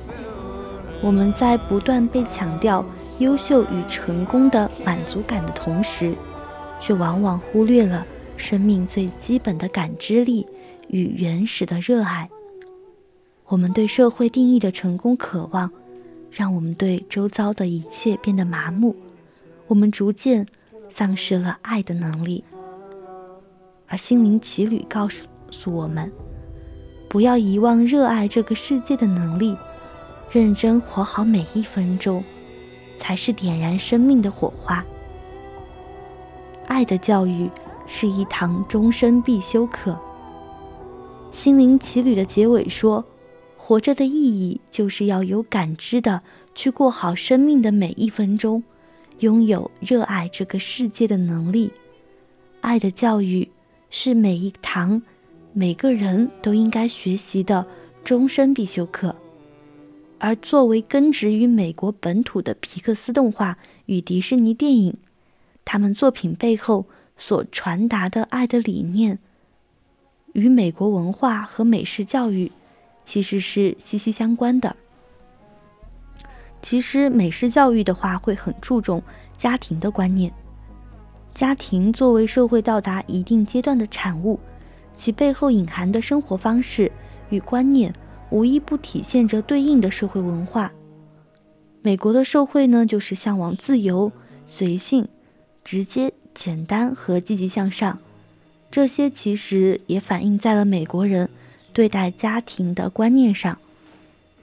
[1.03, 2.85] 我们在不断被强调
[3.21, 6.15] 优秀与成功的满足感的同时，
[6.79, 10.47] 却往往忽略了生命最基本的感知力
[10.89, 12.29] 与原始的热爱。
[13.47, 15.71] 我们对社会定义的成功渴望，
[16.31, 18.95] 让我们对周遭的一切变得麻木，
[19.67, 20.47] 我们逐渐
[20.91, 22.45] 丧失了爱的能力。
[23.89, 26.13] 而心灵奇旅告诉诉我们，
[27.09, 29.57] 不要遗忘热爱这个世界的能力。
[30.31, 32.23] 认真活好每一分钟，
[32.95, 34.85] 才是点燃生命的火花。
[36.69, 37.51] 爱的教育
[37.89, 39.99] 是一堂终身必修课。
[41.33, 43.05] 心灵奇旅的结尾说
[43.59, 46.23] ：“活着的意义就是要有感知的
[46.55, 48.63] 去过好生命的每一分钟，
[49.19, 51.73] 拥有热爱这个世界的能力。
[52.61, 53.49] 爱的教育
[53.91, 55.03] 是每一堂
[55.53, 57.67] 每个人都应该学习的
[58.05, 59.13] 终身必修课。”
[60.21, 63.57] 而作为根植于美国本土的皮克斯动画
[63.87, 64.99] 与迪士尼电影，
[65.65, 66.85] 他们作品背后
[67.17, 69.19] 所传达的爱的理念，
[70.35, 72.53] 与美国文化和美式教育
[73.03, 74.77] 其实是息息相关的。
[76.61, 79.03] 其实美式教育的话，会很注重
[79.35, 80.31] 家庭的观念。
[81.33, 84.39] 家庭作为社会到达一定阶段的产物，
[84.95, 86.93] 其背后隐含的生活方式
[87.31, 87.95] 与观念。
[88.31, 90.73] 无一不体现着对应的社会文化。
[91.83, 94.13] 美国的社会呢，就是向往自由、
[94.47, 95.09] 随性、
[95.65, 97.99] 直接、简单和积极向上。
[98.71, 101.29] 这些其实也反映在了美国人
[101.73, 103.59] 对待家庭的观念上。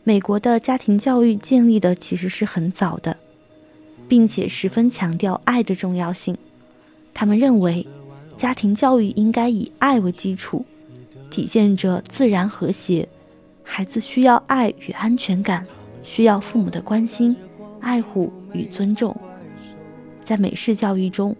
[0.03, 3.17] 美国的家庭教育建立的其实是很早的，
[4.07, 6.37] 并且十分强调爱的重要性。
[7.13, 7.85] 他们认为，
[8.35, 10.65] 家庭教育应该以爱为基础，
[11.29, 13.07] 体现着自然和谐。
[13.69, 15.63] 孩子需要爱与安全感，
[16.01, 17.35] 需要父母的关心、
[17.81, 19.15] 爱护与尊重。
[20.23, 21.35] 在美式教育中，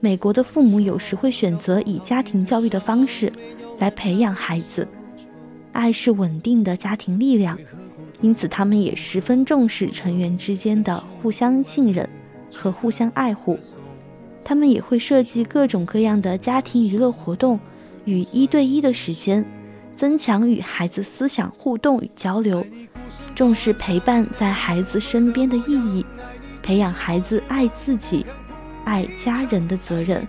[0.00, 3.32] 美国的父母有时会选择以家庭教育的方式
[3.78, 4.86] 来培养孩子。
[5.72, 7.56] 爱是稳定的家庭力量，
[8.20, 12.06] 因此他们也十分重视成员之间的互相信任
[12.52, 13.56] 和互相爱护。
[14.44, 17.58] 他们也会设计各种各样的家庭娱乐活动
[18.04, 19.46] 与一对一的时间。
[19.98, 22.64] 增强与孩子思想互动与交流，
[23.34, 26.06] 重视陪伴在孩子身边的意义，
[26.62, 28.24] 培养孩子爱自己、
[28.84, 30.24] 爱家人的责任。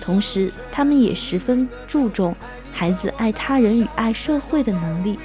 [0.00, 2.34] 同时，他们也十分注重
[2.72, 5.16] 孩子爱他人与爱社会的能力。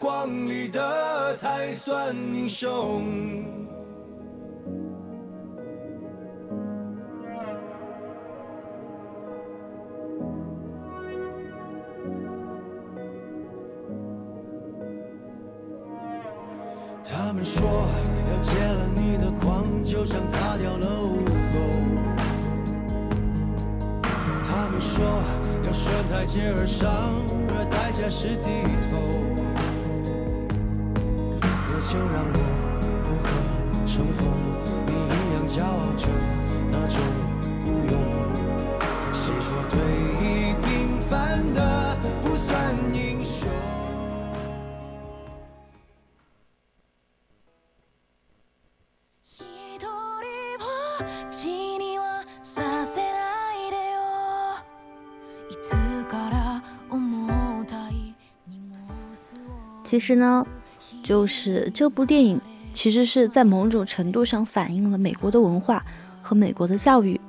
[0.00, 3.04] 光里的才算英雄。
[17.04, 17.62] 他们说
[18.26, 21.22] 要戒了你的狂，就像擦掉了污
[21.52, 21.56] 垢。
[24.42, 25.04] 他们说
[25.66, 26.90] 要顺台阶而上，
[27.50, 29.39] 而代价是低头。
[31.79, 32.37] 那就让我
[33.03, 33.27] 不可
[33.85, 34.27] 乘风，
[34.85, 36.07] 你一样骄傲着
[36.71, 36.99] 那种
[37.63, 37.93] 孤勇。
[39.13, 39.73] 谁说对
[40.21, 40.23] 弈
[40.61, 43.49] 平凡的不算英雄？
[49.27, 49.87] 一人
[50.59, 50.65] ぼ
[51.03, 51.47] っち
[51.77, 53.99] にはさせないでよ
[55.51, 58.15] いつから重たい
[58.47, 58.85] 荷物
[59.49, 60.45] を其实呢，
[61.10, 62.40] 就是这部电影
[62.72, 65.84] 其实是在某种程度上反映了美国的文化
[66.22, 67.20] 和美国的教育，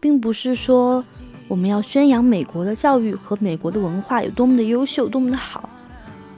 [0.00, 1.04] 并不是说
[1.46, 5.68] 我们要宣扬美国的教育和美国的文化有多么的优秀、多么的好，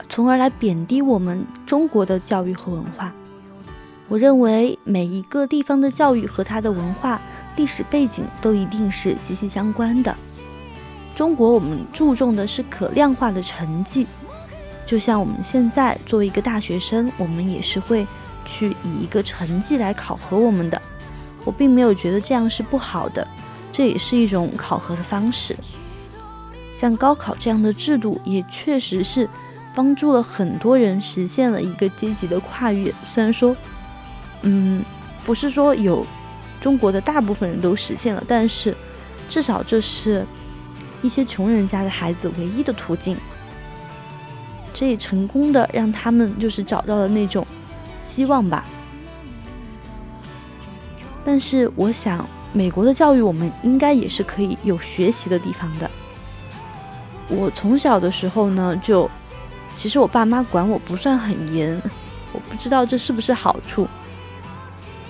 [0.07, 3.11] 从而来贬低我们中国的教育和文化。
[4.07, 7.19] 我认为每一个地方的教育和它的文化、
[7.55, 10.15] 历史背景都一定是息息相关的。
[11.15, 14.05] 中国我们注重的是可量化的成绩，
[14.85, 18.05] 就像我们现在作为一个大学生，我们也是会
[18.45, 20.81] 去以一个成绩来考核我们的。
[21.45, 23.27] 我并没有觉得这样是不好的，
[23.71, 25.55] 这也是一种考核的方式。
[26.73, 29.29] 像高考这样的制度，也确实是
[29.75, 32.93] 帮助了很多人实现了一个阶级的跨越。
[33.03, 33.55] 虽然说，
[34.41, 34.83] 嗯，
[35.25, 36.05] 不是说有
[36.59, 38.75] 中国的大部分人都实现了，但是
[39.29, 40.25] 至少这是
[41.01, 43.15] 一些穷人家的孩子唯一的途径。
[44.73, 47.45] 这也成功的让他们就是找到了那种
[48.01, 48.65] 希望吧。
[51.23, 55.89] 但是我想，美国的教育我们应该也是可以有学习的地方的。
[57.29, 59.09] 我从小的时候呢，就
[59.77, 61.81] 其实我爸妈管我不算很严，
[62.33, 63.87] 我不知道这是不是好处。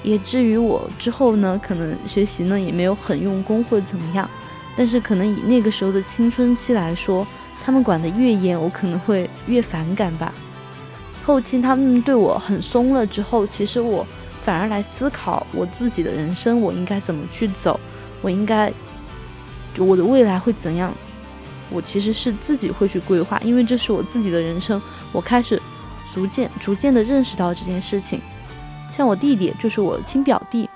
[0.04, 4.30] 也至于我之后呢，可能学习呢也没有很用功或者怎么样，
[4.76, 7.26] 但是可能以那个时候的青春期来说，
[7.66, 10.34] 他们管得越严，我可能会越反感吧。
[11.26, 14.06] 后期他们对我很松了之后，其实我
[14.42, 17.80] 反而来思考我自己的人生，我应该怎么去走，
[18.22, 18.72] 我应该
[19.78, 20.94] 我的未来会怎样，
[21.70, 24.82] 我其实是自己会去规划，因为这是我自己的人生，
[25.14, 25.62] 我开始
[26.14, 28.20] 逐渐逐渐的认识到这件事情。
[28.92, 30.70] 像我弟弟，就是我亲表弟，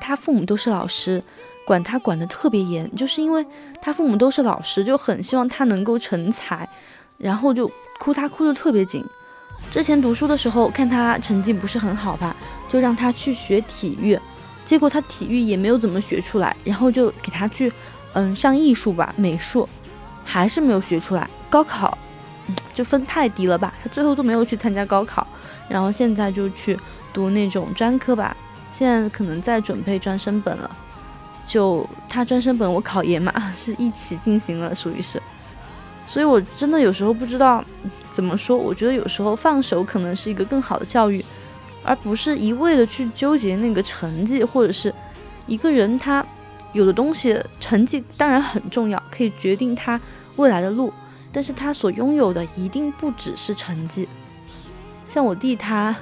[0.00, 1.22] 他父母都是老师，
[1.64, 3.44] 管他管得特别严，就是因为
[3.80, 6.68] 他父母都是老师，就很希望他能够成才，
[7.18, 9.04] 然后就哭他哭得特别紧。
[9.70, 12.34] 之前读书的时候，看他成绩不是很好吧，
[12.68, 14.18] 就让他去学体育，
[14.64, 17.72] 结果他体育也没有怎么学出来，然后就给他去，
[18.14, 19.68] 嗯，上艺术吧，美术，
[20.24, 21.28] 还是没有学出来。
[21.50, 21.96] 高考，
[22.72, 25.26] 就分太低了吧，他最后都没有去参加高考。
[25.68, 26.76] 然后现在就去
[27.12, 28.36] 读那种专科吧，
[28.72, 30.70] 现在可能在准备专升本了。
[31.50, 35.20] 就他专升本，我考研嘛， 是一起进行了，属于是。
[36.06, 37.64] 所以我真的有时候不知道
[38.12, 41.24] 怎么说，我觉得有时候放手可能是一个更好的教育，
[41.82, 44.94] 而不是一味的去纠结那个成绩，或者是
[45.48, 46.24] 一个人他
[46.72, 50.00] 有的东西成绩当然很重要，可以决定他
[50.36, 50.92] 未来的路，
[51.32, 54.08] 但是他所拥有的一定不只是成绩。
[55.04, 55.96] 像我弟他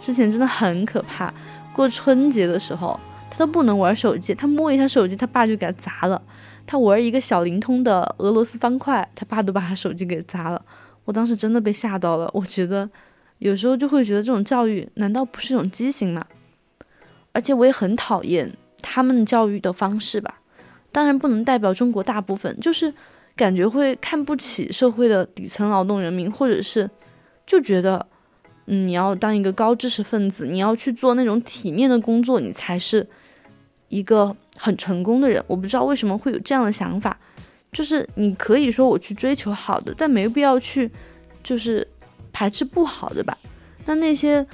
[0.00, 1.32] 之前真的很可怕，
[1.72, 2.98] 过春节的时候
[3.36, 6.20] 他不能玩手机，他摸一下手机，他爸就给他砸了。
[6.66, 10.60] 他玩一个小灵通的俄罗斯方块，他爸都把他手机给砸了。
[11.04, 12.88] 我当时真的被吓到了，我觉得
[13.38, 16.24] 有时候就会觉得这种教育难道不是一种畸形吗？
[17.32, 20.40] 而且我也很讨厌他们教育的方式吧。
[20.90, 22.92] 当然不能代表中国大部分，就是
[23.36, 26.90] 感觉会看不起社会的底层劳动人民，或者是
[27.46, 28.06] 就觉得。
[28.68, 33.06] 嗯，你要当一个高知识分子，你要去做那种体面的工作，你才是
[33.88, 35.42] 一个很成功的人。
[35.46, 37.16] 我不知道为什么会有这样的想法，
[37.72, 40.90] 就是你可以说我去追求好的，但没必要去
[41.42, 41.86] 就是
[42.32, 43.36] 排斥不好的吧。
[43.84, 44.44] 那那些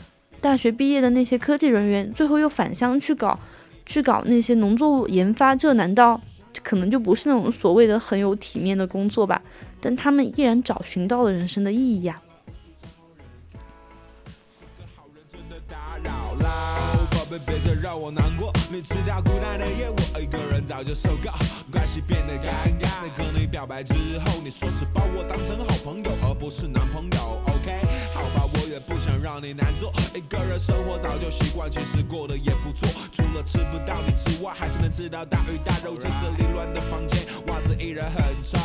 [0.41, 3.39] 大学毕业的那些科技人员，最后又返乡去搞
[3.87, 6.21] 去搞那些农作物研发，这难道
[6.63, 9.41] 可能就不是那种所谓的很有体面的工作吧？
[9.81, 12.21] 但他们依然找寻到了人生的意义呀、
[17.39, 18.53] 别再让我难过。
[18.71, 21.31] 你吃掉孤单的夜，我一个人早就受够，
[21.71, 23.03] 关系变得尴尬。
[23.03, 27.41] 在跟你表白之后，你说只把我当成好朋友，而不是男朋友。
[27.47, 27.81] OK，
[28.73, 29.93] 也不想让你难做。
[30.15, 32.89] 一个人生活早就习惯，其实过得也不错。
[33.13, 35.95] 除了吃不到你之外，还是能吃到大鱼大肉。
[36.01, 38.59] 这个凌乱的房间，袜子依然很臭。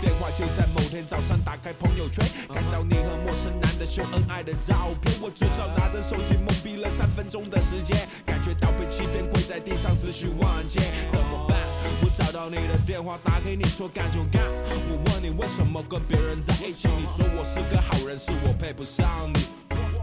[0.00, 11.71] 电话就在某天早上打开朋友圈，看到你和陌生男的秀恩爱的照片，我至少拿着手机懵逼了三分钟的时间，感觉到被欺骗，跪在地上思绪万千，怎么办？
[12.02, 14.42] 我找到你的电话，打给你说干就干。
[14.44, 19.38] 我问你为什么跟别人在一起，你说我是个好人，是我配不上你。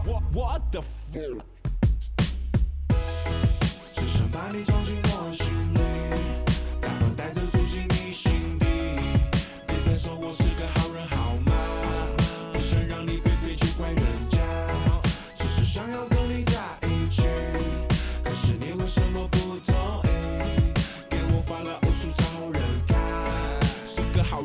[0.06, 0.80] 我我的
[1.12, 1.40] fuck？
[3.94, 5.49] 只想把你装进我心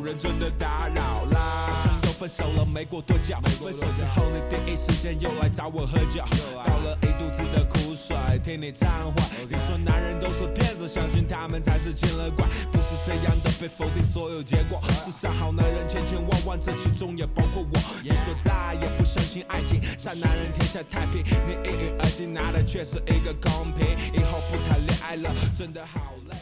[0.06, 1.98] 人真的打扰啦。
[2.04, 6.22] 又分手了，没过多久，分手之后你第一时间又来找我喝酒，
[6.64, 9.20] 倒了一肚子的苦水，听你忏悔。
[9.50, 14.80] 你说男人都说骗子，相信他们才是见了鬼，不是这样的，被否定所有结果。
[15.04, 17.80] 世上好男人千千万万，这其中也包括我。
[18.04, 23.84] 你说再也不相信爱情，傻男人天下太平，你一饮而尽，拿的却是一个公平。
[24.14, 26.36] 以后不谈恋爱了，真的好累。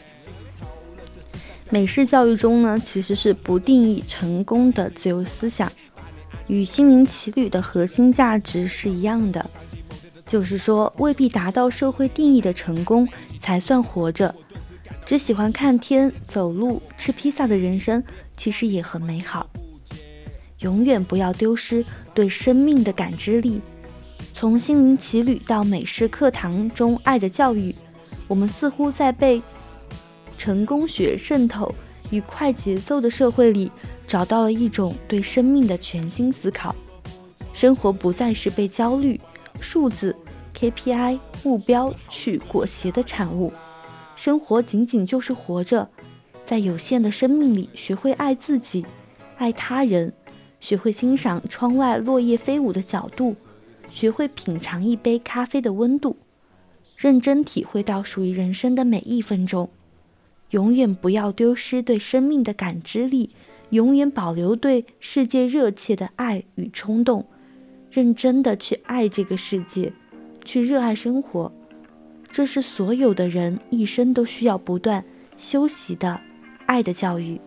[1.69, 5.71] 美式教育中呢，其实是不定义成功的自由思想，
[6.47, 9.49] 与心灵奇旅的核心价值是一样的，
[10.27, 13.07] 就是说未必达到社会定义的成功
[13.39, 14.33] 才算活着。
[15.05, 18.03] 只喜欢看天、走路、吃披萨的人生，
[18.37, 19.47] 其实也很美好。
[20.59, 23.59] 永远不要丢失对生命的感知力。
[24.33, 27.73] 从心灵奇旅到美式课堂中爱的教育，
[28.27, 29.41] 我们似乎在被
[30.37, 31.73] 成功学渗透
[32.11, 33.71] 与快节奏的社会里，
[34.07, 36.75] 找到了一种对生命的全新思考。
[37.53, 39.19] 生活不再是被焦虑、
[39.59, 40.15] 数字、
[40.53, 43.51] KPI、目标去裹挟的产物，
[44.15, 45.89] 生活仅仅就是活着，
[46.45, 48.85] 在有限的生命里，学会爱自己，
[49.37, 50.13] 爱他人，
[50.59, 53.35] 学会欣赏窗外落叶飞舞的角度，
[53.89, 56.17] 学会品尝一杯咖啡的温度，
[56.97, 59.69] 认真体会到属于人生的每一分钟。
[60.55, 63.29] 永远不要丢失对生命的感知力，
[63.71, 67.25] 永远保留对世界热切的爱与冲动，
[67.91, 69.91] 认真的去爱这个世界，
[70.45, 71.51] 去热爱生活。
[72.31, 75.03] 这是所有的人一生都需要不断
[75.35, 76.21] 修习的
[76.65, 77.37] 爱的教育。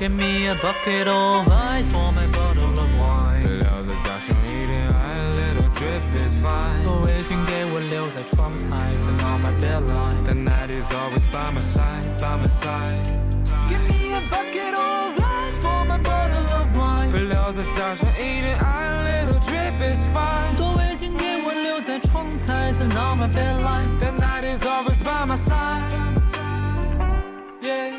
[0.00, 3.42] Give me a bucket of ice for my bottle of wine。
[3.42, 6.82] 不要再加上一点爱，little drip is fine。
[6.82, 14.74] 做微信给我留在窗台，turn on my bedline。The night is always by my side, by my side。Give me a bucket
[14.74, 17.10] of ice for my bottle of wine。
[17.10, 20.56] 不要再加上一点爱，little drip is fine。
[20.56, 27.94] 做微信给我留在窗台，turn on my bedline。The night is always by my side。Yeah。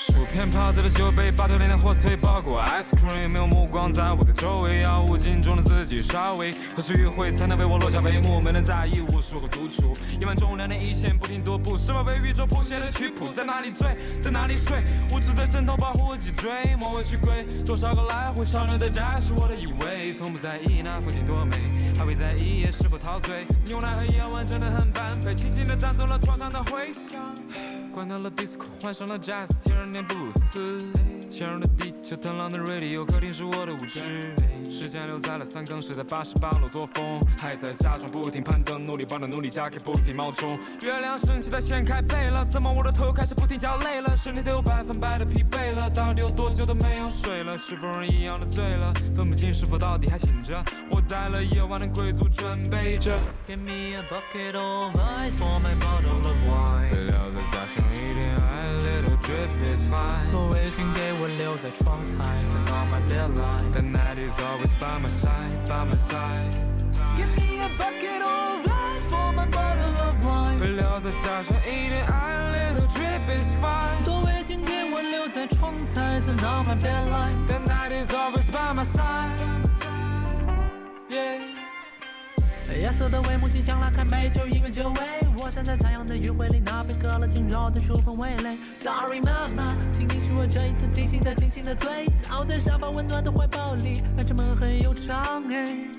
[0.00, 6.50] 薯片泡在了酒杯，八条脸的火腿包裹 ice cream，没有目光在我的周围，要无尽中的自己稍微。
[6.74, 8.40] 何时约会才能为我落下帷幕？
[8.40, 13.30] 没人在意无数个独处，夜晚中两点一线不停踱步，是否为宇宙谱写的曲谱？
[13.34, 14.82] 在哪里醉，在哪里睡？
[15.12, 17.44] 无知的枕头保护我脊椎，莫问去归。
[17.66, 21.58] 多少个来回，少年的债是我的以为，从不在意那风景多美，
[21.98, 23.44] 还会在意夜是否陶醉。
[23.66, 27.20] 牛奶和夜晚真的很般配，轻轻地弹走了床上的回响。
[27.92, 30.78] 关掉了 disco，换上了 jazz，听人着念布鲁斯。
[31.28, 34.34] 嵌入了地球贪婪的 radio，客厅是我的舞池。
[34.68, 40.58] 时间留在了三更，谁在八十八楼作风，还在假装不停攀登，努力帮着努力加给不停冒充。
[40.82, 44.16] 月亮升起，它掀开被了，怎么我的头开始不停叫累了？
[44.16, 47.56] 身体都有百分百的疲惫了，到底有多久都没有睡了？
[47.56, 48.92] 是否人一样的醉了？
[49.14, 53.18] 分不清是否到底还醒着，活在了夜晚的贵族准备着。
[53.48, 56.88] Give me a bucket of ice for my bottle of wine。
[56.90, 60.29] 不要再加上一点爱，little drip is fine。
[60.31, 68.21] 做微信给我留在窗台，turn on my deadline。The night is always by my side, by my side。Give me a bucket
[68.21, 70.57] of ice for my bottle of wine。
[70.57, 74.03] 不要再加上一点爱，little drip is fine。
[74.03, 81.58] 做微信给我留在窗台，turn on my deadline。The night is always by my side。Yeah。
[82.78, 85.00] 夜色的帷幕即将拉开，美酒音乐久违。
[85.42, 88.56] 我站在残阳的余晖里，那片割了筋肉的触碰味蕾。
[88.74, 95.42] Sorry 妈妈，请你许我这一次清醒的、清醒的醉倒在沙发温暖的怀抱里，看着梦很悠长。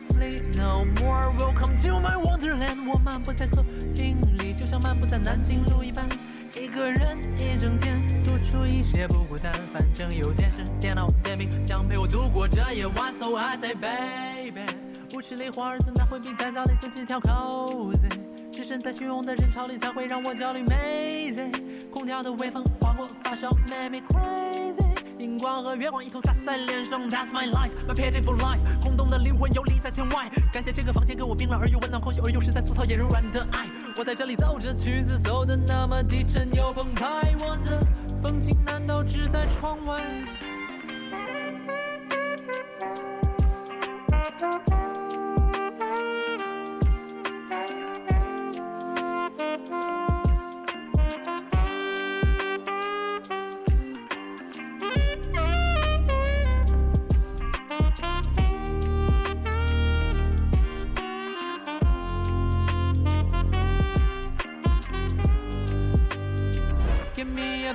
[0.08, 2.90] Sleep no more, welcome to my wonderland。
[2.92, 3.64] 我漫步在客
[3.94, 6.08] 厅里，就像漫步在南京路一般。
[6.56, 13.14] 一个人一整天，独处一些不孤单，反正有电视、电脑、电瓶将陪我度过这夜晚。
[13.14, 14.66] So I say baby，
[15.14, 18.08] 舞池里花儿怎奈会比在家里自己挑口子？
[18.50, 20.64] 置身在汹涌的人潮里才会让我焦虑。
[20.64, 21.52] Mazy，
[21.90, 24.86] 空调的微风划过发梢，make me crazy。
[25.20, 28.60] 荧光和月光一同洒在脸上，That's my life，my pitiful life。
[28.82, 33.68] 空洞的灵魂游离在天外，感谢这个房间给我冰冷而又温暖、空虚而又实在、粗糙也柔软的爱。
[33.98, 37.36] 我在这里奏着曲子，走的那么低沉又澎湃。
[37.40, 37.80] 我的
[38.24, 40.02] 风景难道只在窗外？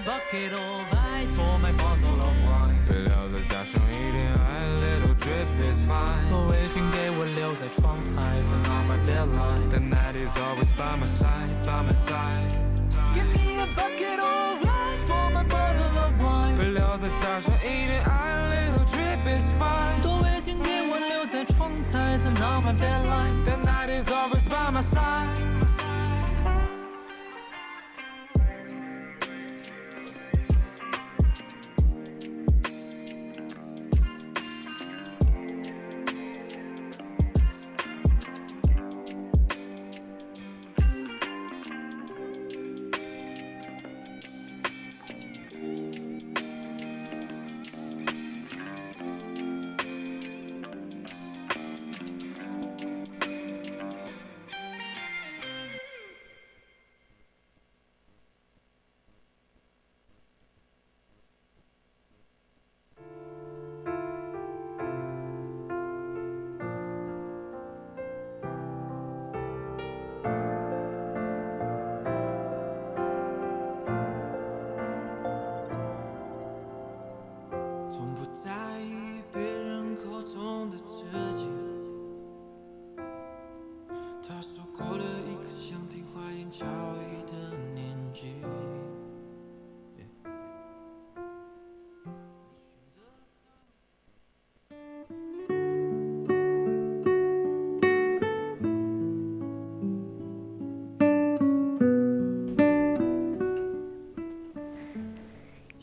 [0.07, 0.96] bucket over.
[7.66, 9.70] 我留在窗台，turn on my bedline。
[9.72, 12.56] The night is always by my side, by my side。
[13.16, 16.56] Give me a bucket of ice for my bottle of wine。
[16.56, 20.02] 备料再加上一点爱，little drip is fine。
[20.04, 23.44] 座位请给我留在窗台，turn on my bedline。
[23.44, 25.55] The night is always by my side。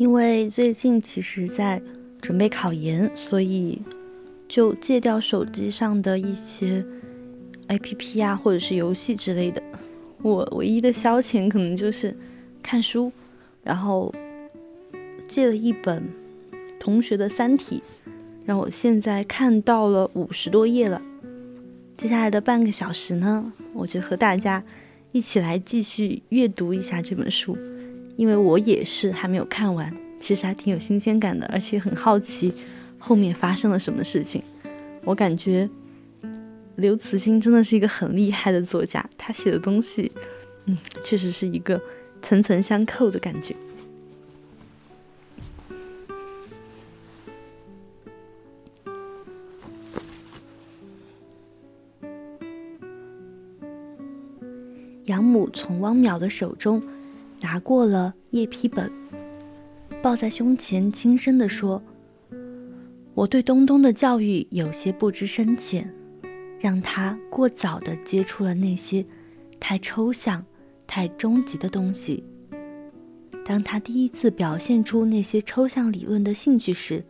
[0.03, 1.81] 因为最近其实在
[2.21, 3.81] 准备考研，所以
[4.49, 6.83] 就戒掉手机上的一些
[7.69, 9.63] APP 啊，或者是游戏之类的。
[10.21, 12.13] 我唯一的消遣可能就是
[12.61, 13.13] 看书，
[13.63, 14.13] 然后
[15.25, 16.03] 借了一本
[16.81, 17.81] 同学的《三体》，
[18.45, 21.01] 让我现在看到了五十多页了。
[21.95, 24.61] 接下来的半个小时呢，我就和大家
[25.13, 27.57] 一起来继续阅读一下这本书。
[28.16, 32.53] 因为我也是还没有看完，其实还挺有新鲜感的，而且很好奇
[32.97, 34.41] 后面发生了什么事情。
[35.03, 35.70] 我感觉
[36.76, 40.11] 刘慈欣真的是一个很厉害的作家，他写的东西，
[40.66, 41.82] 嗯，确实是一个
[42.22, 43.55] 层层相扣的感觉。
[55.07, 56.82] 养母从汪淼的手中
[57.43, 58.89] 拿过了叶批本，
[60.01, 61.83] 抱在胸前，轻声地说
[63.13, 65.93] ：“我对东东的教育有些不知深浅，
[66.57, 69.05] 让他过早地接触了那些
[69.59, 70.41] 太抽象、
[70.87, 72.23] 太终极的东西。
[73.43, 77.03] 当他第一次表现出那些抽象理论的兴趣时，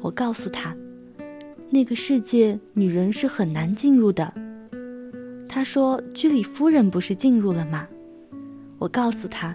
[0.00, 0.74] 我告诉他，
[1.68, 4.32] 那个世界女人是很难进入的。
[5.46, 7.86] 他说：“居里夫人不是进入了吗？”
[8.80, 9.54] 我告诉他。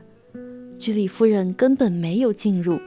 [0.81, 2.79] 居里夫人根本没有进入，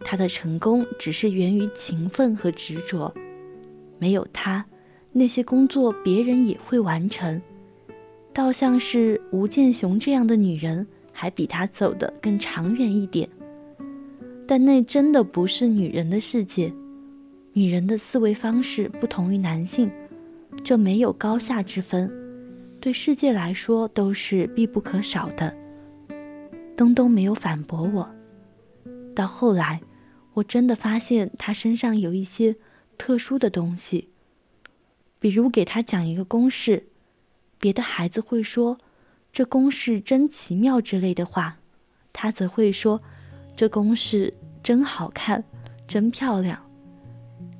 [0.00, 3.12] 她的成功只是源于勤奋和执着。
[3.98, 4.64] 没有她，
[5.12, 7.40] 那些工作别人也会完成。
[8.34, 13.26] 倒像是吴建雄这样的女人，还比她走得更长远一点。
[14.46, 16.70] 但那真的不是女人的世界，
[17.54, 19.90] 女人的思维方式不同于男性，
[20.62, 22.10] 这没有高下之分。
[22.80, 25.61] 对世界来说都是必不可少的。
[26.82, 28.10] 东东没有反驳我。
[29.14, 29.80] 到后来，
[30.34, 32.56] 我真的发现他身上有一些
[32.98, 34.08] 特殊的东西，
[35.20, 36.88] 比如给他讲一个公式，
[37.60, 38.78] 别的孩子会说
[39.32, 41.58] “这公式真奇妙”之类的话，
[42.12, 43.00] 他则会说
[43.56, 45.44] “这公式真好看，
[45.86, 46.60] 真漂亮”。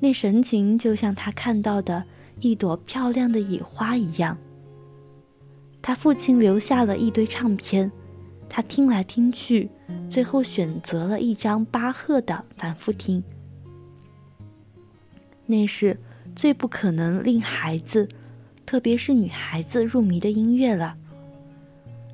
[0.02, 2.02] 那神情就像他看到的
[2.40, 4.36] 一朵漂亮的野花一样。
[5.80, 7.92] 他父亲留下了一堆唱片，
[8.54, 9.70] 他听来听去，
[10.10, 13.24] 最后选择了一张巴赫的，反复听。
[15.46, 15.98] 那是
[16.36, 18.06] 最不可能令孩子，
[18.66, 20.94] 特别是女孩子入迷的音乐了。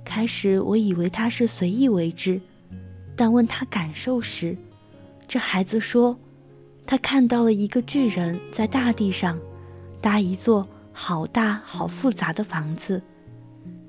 [0.05, 2.41] 开始我以为他是随意为之，
[3.17, 4.57] 但问他感受时，
[5.27, 6.17] 这孩子说。
[6.87, 9.39] 他看到了一个巨人在大地上
[10.01, 13.03] 搭一座好大好复杂的房子，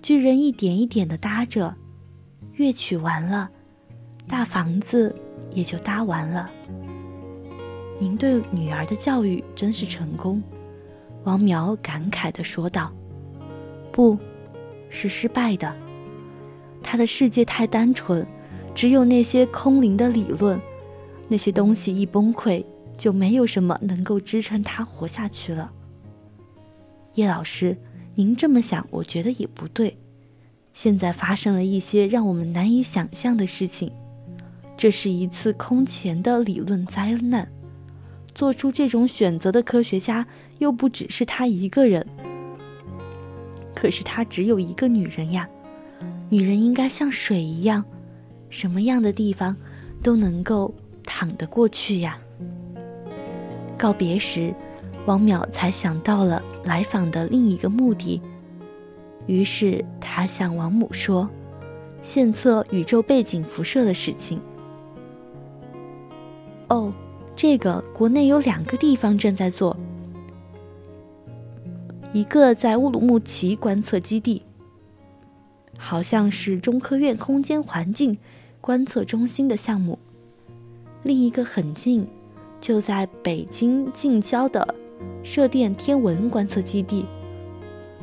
[0.02, 1.74] 巨人一点一点地搭着，
[2.60, 3.49] 乐曲完了，
[4.28, 5.16] 大房子
[5.51, 6.49] 也就搭完了。
[7.97, 10.43] 您对女儿的教育真是成功，
[11.24, 12.91] 王苗感慨地说道
[13.93, 14.18] ：“不，
[14.89, 15.74] 是失败的。
[16.84, 18.28] 他的世界太单纯，
[18.76, 20.60] 只有那些空灵的理论，
[21.30, 22.64] 那些东西一崩溃。”
[22.99, 25.72] 就没有什么能够支撑他活下去了。
[27.14, 27.78] 叶老师，
[28.14, 29.97] 您这么想，我觉得也不对。
[30.74, 33.91] 现在发生了一些让我们难以想象的事情，
[34.78, 37.47] 这是一次空前的理论灾难。
[38.34, 40.26] 做出这种选择的科学家
[40.59, 42.05] 又不只是他一个人。
[43.76, 45.47] 可是他只有一个女人呀，
[46.30, 47.84] 女人应该像水一样，
[48.49, 49.55] 什么样的地方
[50.01, 52.17] 都能够淌得过去呀。
[53.78, 54.53] 告别时，
[55.05, 58.22] 王淼才想到了来访的另一个目的。
[59.28, 61.30] 于是他向王母说
[62.01, 64.39] ：“献测宇宙背景辐射的事情。”
[66.70, 66.91] 哦，
[67.36, 69.76] 这个国内有两个地方正在做，
[72.13, 74.41] 一个在乌鲁木齐观测基地，
[75.78, 78.17] 好像是中科院空间环境
[78.61, 79.97] 观测中心的项目；
[81.03, 82.07] 另一个很近。
[82.61, 84.76] 就在北京近郊的
[85.24, 87.05] 射电天文观测基地，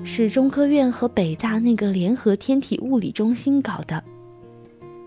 [0.04, 4.02] 是中科院和北大那个联合天体物理中心搞的。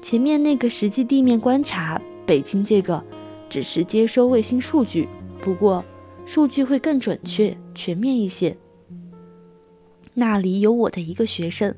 [0.02, 3.04] 前面那个实际地面观察，北京这个
[3.50, 5.08] 只是接收卫星数据，
[5.42, 5.84] 不过
[6.26, 8.56] 数据会更准确、全面一些。
[10.14, 11.74] 那里有我的一个学生，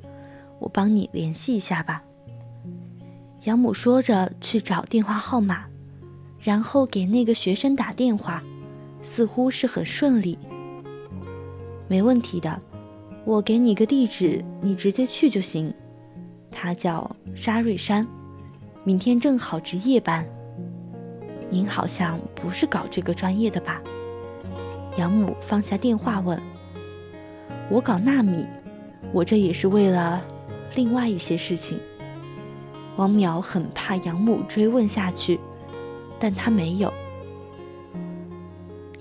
[0.59, 2.01] 我帮你联系一下吧。
[3.43, 5.65] 养母说着去找电话号码。
[6.43, 8.41] 然后给那个学生打电话，
[9.03, 10.35] 似乎是很顺利。
[11.87, 12.59] 没问题的，
[13.23, 15.73] 我给你个地址，你直接去就行。
[16.49, 18.05] 他叫沙瑞山，
[18.83, 20.25] 明天正好值夜班。
[21.49, 23.81] 您好像不是搞这个专业的吧？
[24.97, 26.39] 养母放下电话问。
[27.69, 28.45] 我搞纳米，
[29.13, 30.21] 我这也是为了
[30.75, 31.79] 另外一些事情。
[32.97, 35.39] 王淼很怕养母追问下去。
[36.23, 36.93] 但他没有。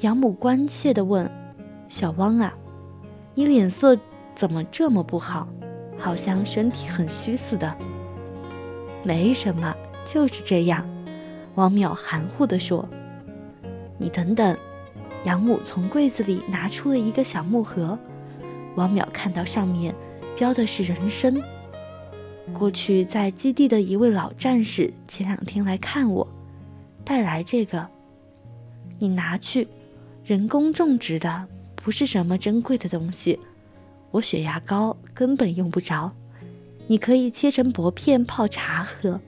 [0.00, 1.30] 养母关切地问
[1.86, 2.54] ：“小汪啊，
[3.34, 3.94] 你脸色
[4.41, 5.47] 怎么这么不好？
[5.99, 7.76] 好像身体很虚似的。
[9.05, 9.74] ”“没什么，
[10.07, 10.82] 就是这样。”
[11.57, 12.88] 王淼含糊地说。
[14.01, 14.57] “你等等。”
[15.26, 17.99] 养母从柜子里拿出了一个小木盒。
[18.76, 19.95] 王淼看到上面
[20.38, 21.34] 标的是人参。
[22.55, 26.26] 过去在基地的一位老战士前两天来看我。
[27.05, 27.86] 带来这个，
[28.99, 29.68] 你拿去，
[30.24, 33.38] 人工种植的，不是什么珍贵的东西。
[34.11, 36.12] 我血压高，根本用不着。
[36.86, 39.20] 你可以切成薄片泡茶喝。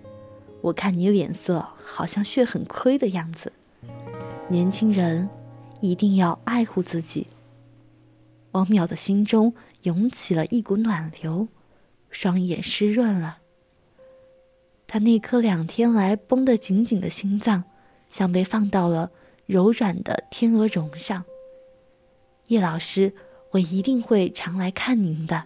[0.60, 3.52] 我看你脸色好像血很亏的样子。
[4.48, 5.28] 年轻人
[5.80, 7.26] 一定要爱护自己。
[8.52, 11.48] 王淼的心中涌起了一股暖流，
[12.10, 13.38] 双眼湿润了。
[14.86, 17.64] 他那颗两天来绷得紧紧的心脏。
[18.08, 19.10] 像被放到了
[19.46, 21.24] 柔软的天鹅绒上。
[22.48, 23.14] 叶老师，
[23.52, 25.44] 我一定会常来看您的。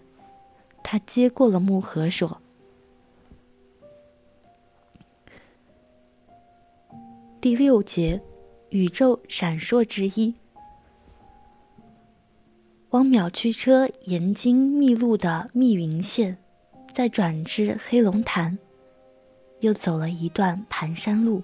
[0.82, 2.40] 他接过了木盒，说
[7.40, 8.20] ：“第六节，
[8.70, 10.34] 宇宙闪烁之一。”
[12.90, 16.38] 汪淼驱车沿经密路的密云线，
[16.94, 18.56] 再转至黑龙潭，
[19.60, 21.42] 又走了一段盘山路。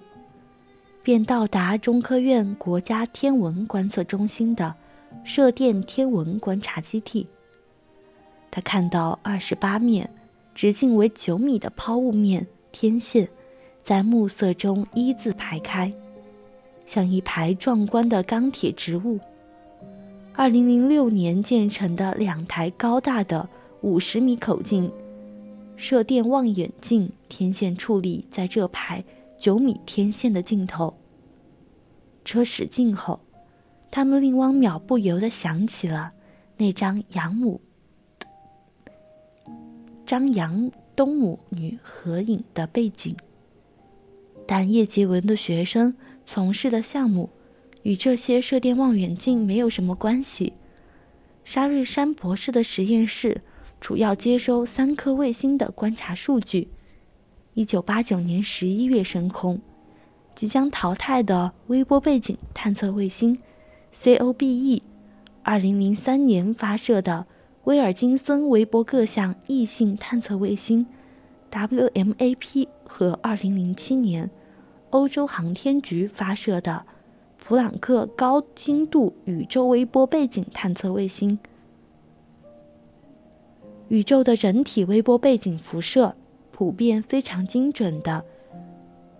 [1.03, 4.73] 便到达中科院国家天文观测中心的
[5.23, 7.27] 射电天文观察基地。
[8.51, 10.09] 他看到二十八面，
[10.53, 13.27] 直径为九米的抛物面天线，
[13.83, 15.91] 在暮色中一字排开，
[16.85, 19.19] 像一排壮观的钢铁植物。
[20.35, 23.47] 二零零六年建成的两台高大的
[23.81, 24.91] 五十米口径
[25.75, 29.03] 射电望远镜天线矗立在这排
[29.39, 30.93] 九米天线的尽头。
[32.25, 33.19] 车驶近后，
[33.95, 36.13] 他们令汪淼不由得想起了
[36.57, 37.61] 那张养母
[40.03, 43.15] 张杨东母女合影的背景。
[44.47, 47.29] 但叶杰文的学生从事的项目
[47.83, 50.53] 与这些射电望远镜没有什么关系。
[51.43, 53.43] 沙瑞山博士的实验室
[53.79, 56.69] 主要接收三颗卫星的观察数据。
[57.53, 59.61] 一九八九年十一月升空。
[60.33, 63.37] 即将淘汰的微波背景探测卫星
[63.93, 64.81] COBE，
[65.43, 67.27] 二零零三年发射的
[67.65, 70.87] 威尔金森微波各项异性探测卫星
[71.51, 74.29] WMAP 和二零零七年
[74.89, 76.85] 欧洲航天局发射的
[77.37, 81.37] 普朗克高精度宇宙微波背景探测卫星。
[83.89, 86.15] 宇宙的整体微波背景辐射
[86.51, 88.25] 普遍非常精准的。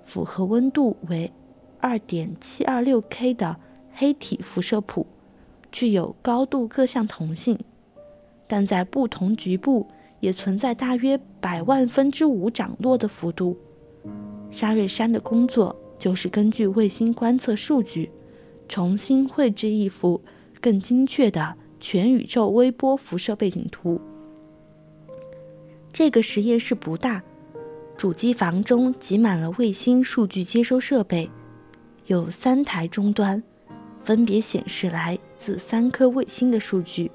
[0.03, 1.31] 符合温度为
[1.79, 3.55] 二点七二六 K 的
[3.93, 5.05] 黑体辐射谱，
[5.71, 7.57] 具有高度各项同性，
[8.47, 9.87] 但在不同局部
[10.19, 13.57] 也存在大约百万分之五涨落的幅度。
[14.51, 18.11] 沙瑞山的工作就是根据卫星观测数据，
[18.67, 20.21] 重新绘制一幅
[20.61, 23.99] 更精确的全宇宙微波辐射背景图。
[25.91, 27.23] 这个实验室不大。
[27.95, 31.29] 主机房中挤满了卫星数据接收设备，
[32.07, 33.41] 有三台终端，
[34.03, 37.11] 分别显示来自三颗卫星的数据。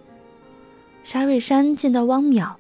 [1.04, 2.54] 沙瑞山见到汪淼，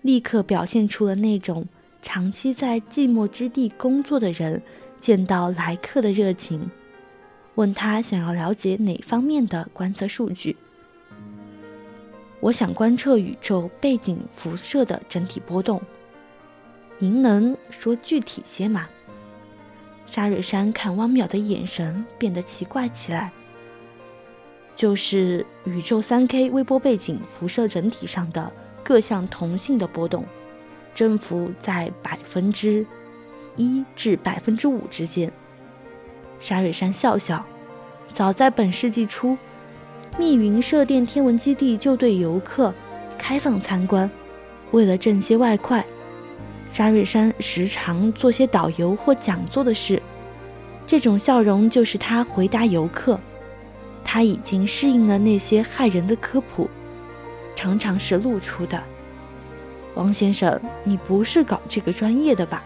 [0.00, 1.66] 立刻表现出了那种
[2.00, 4.62] 长期在寂寞之地工作的人
[4.98, 6.70] 见到来客的热情，
[7.54, 10.56] 问他想要了解哪方面的观测数据。
[12.40, 15.80] 我想观测宇宙背景辐射的整体波动。
[16.98, 18.88] 您能说具体些吗？
[20.06, 23.32] 沙瑞山看汪淼的眼神变得奇怪起来。
[24.74, 28.50] 就是宇宙三 K 微波背景辐射整体上的
[28.82, 30.24] 各项同性的波动，
[30.94, 32.84] 振幅在百分之
[33.56, 35.30] 一至百分之五之间。
[36.40, 37.44] 沙瑞山笑笑，
[38.12, 39.36] 早在本世纪初，
[40.18, 42.74] 密云射电天文基地就对游客
[43.16, 44.10] 开放参观，
[44.72, 45.84] 为了挣些外快。
[46.70, 50.02] 沙瑞山时常做些导游或讲座的事，
[50.86, 53.20] 这种笑容就是他回答游客。
[54.04, 56.68] 他已经适应了那些害人的科普，
[57.54, 58.82] 常常是露出的。
[59.94, 62.62] 王先生，你不是搞这个专业的吧？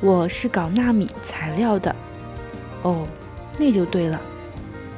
[0.00, 1.94] 我是搞纳米材料的。
[2.82, 3.06] 哦，
[3.58, 4.20] 那就对了。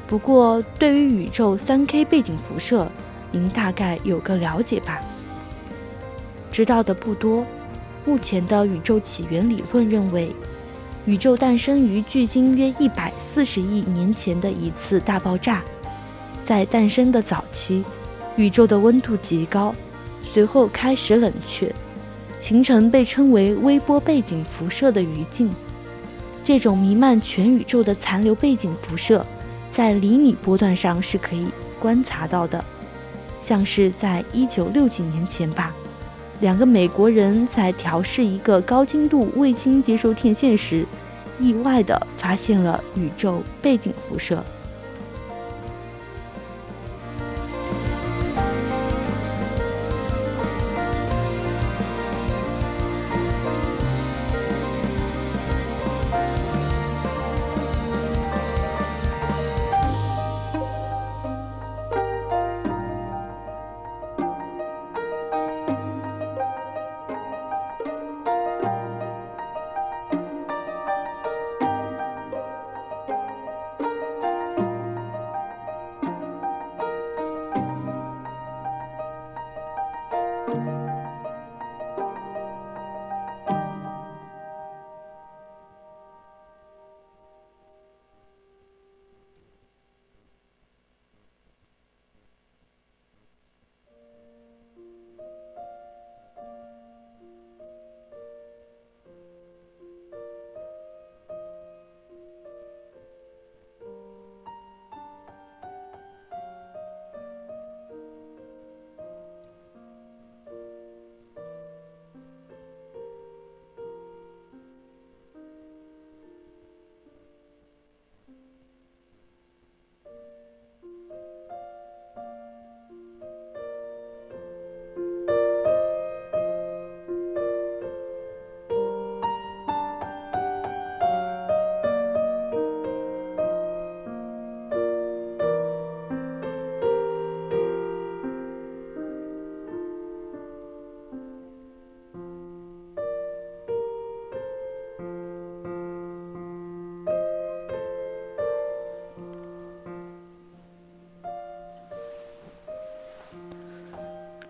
[0.07, 2.91] 不过对于宇宙三 K 背景辐射，
[3.31, 5.01] 您大概有个了解吧？
[6.51, 7.45] 知道的不多。
[8.05, 10.35] 目前的宇宙起源理论认为，
[11.05, 15.61] 宇宙诞生于距今约一百四十亿年前的一次大爆炸。
[16.45, 17.83] 在诞生的早期，
[18.37, 19.75] 宇宙的温度极高，
[20.25, 21.75] 随后开始冷却，
[22.39, 25.49] 形成被称为微波背景辐射的余烬。
[26.45, 29.27] 这种弥漫全宇宙的残留背景辐射，
[29.71, 31.49] 在厘米波段上是可以
[31.81, 32.65] 观察到的，
[33.41, 35.75] 像是在一九六几年前吧。
[36.43, 40.85] 两个美国人在调试一个高精度卫星接收天线时，
[41.39, 44.45] 意外地发现了宇宙背景辐射。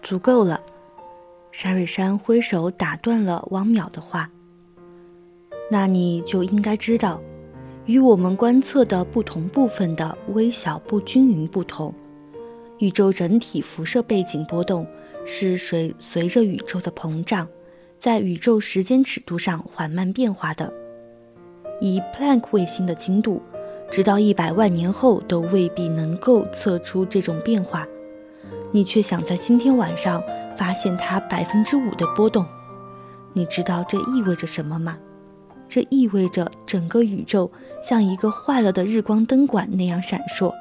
[0.03, 0.61] 足够了。
[1.51, 4.31] 沙瑞山挥手打断了汪淼的话。
[5.71, 7.23] 那你就应该知道，
[7.87, 11.95] 与我们观测的不同部分的微小不均匀不同，
[12.79, 14.87] 宇宙整体辐射背景波动
[15.25, 17.49] 是随随着宇宙的膨胀，
[17.99, 20.73] 在宇宙时间尺度上缓慢变化的。
[21.81, 23.41] 以 Planck 卫星的精度，
[23.91, 27.87] 直到一百万年后都未必能够测出这种变化。
[28.73, 30.23] 你却想在今天晚上
[30.57, 32.45] 发现它百分之五的波动，
[33.35, 34.99] 你知道这意味着什么吗？
[35.69, 37.51] 这意味着整个宇宙
[37.83, 40.53] 像一个坏了的日光灯管那样闪烁，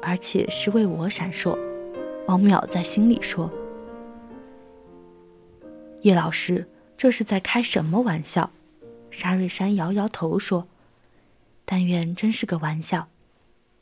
[0.00, 1.58] 而且是为我闪烁。
[2.26, 3.50] 王淼在心里说
[6.00, 8.50] ：“叶老师，这是在开什么玩笑？”
[9.10, 10.66] 沙瑞山摇摇头说
[11.66, 13.08] ：“但愿真是个玩笑。”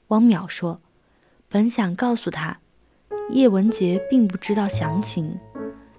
[0.08, 0.80] 汪淼说。
[1.52, 2.56] 本想告诉他，
[3.30, 5.36] 叶文洁并不知道详情，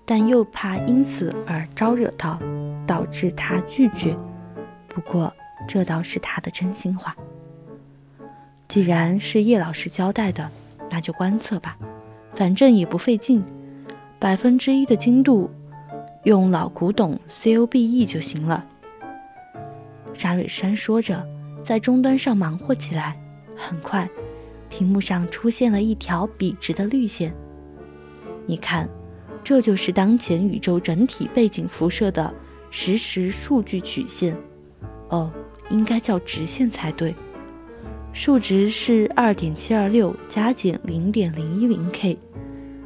[0.06, 2.40] 但又怕因此而招惹到，
[2.88, 4.18] 导致他拒绝。
[4.88, 5.34] 不过
[5.68, 7.14] 这倒是他的真心话。
[8.70, 10.50] 既然是叶老师交代的，
[10.90, 11.78] 那就观测吧，
[12.34, 13.44] 反正也不费劲，
[14.20, 15.52] 百分之一的精度，
[16.24, 18.66] 用老古董 COBE 就行了。
[20.14, 21.28] 沙蕊山说着，
[21.62, 23.18] 在终端上忙活起来，
[23.58, 24.08] 很快。
[24.72, 27.32] 屏幕上出现了一条笔直的绿线。
[28.48, 28.90] 你看，
[29.44, 32.34] 这就是当前宇宙整体背景辐射的
[32.72, 34.36] 实时数据曲线。
[35.10, 35.30] 哦，
[35.70, 37.14] 应该叫直线才对。
[38.14, 42.18] 数值是二点七二六加减零点零一零 K，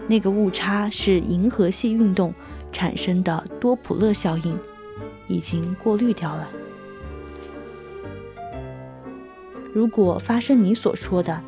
[0.07, 2.33] 那个误差是银河系运动
[2.71, 4.57] 产生的多普勒效应，
[5.27, 6.49] 已经过滤掉了。
[9.73, 11.41] 如果发生你所说的，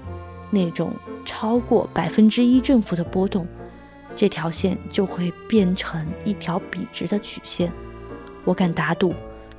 [0.49, 0.93] 那种
[1.25, 3.47] 超过百分之一振幅的波动，
[4.15, 7.71] 这条线就会变成一条笔直的曲线。
[8.43, 9.13] 我敢打赌，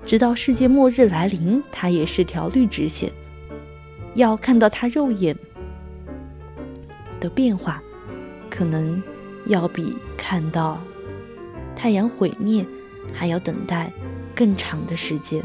[0.07, 3.13] 直到世界末日来临，它也是条绿直线。
[4.15, 5.37] 要看到它肉眼
[7.21, 7.83] 的变化，
[8.49, 9.03] 可能
[9.47, 10.79] 要比看到
[11.77, 12.65] 太阳毁灭
[13.13, 13.93] 还要等待
[14.35, 15.43] 更长的时间。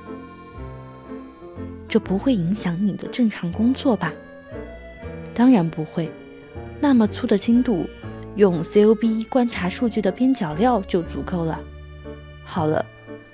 [1.88, 4.12] 这不会影响你的正常工作吧？
[5.34, 6.10] 当然不会，
[6.80, 7.86] 那么粗的精度，
[8.36, 11.60] 用 COB 观察数据的边角料就足够了。
[12.44, 12.86] 好了，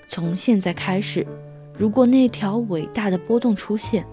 [0.08, 1.26] 从现在开始，
[1.78, 4.06] 如果那条伟大的波动出现，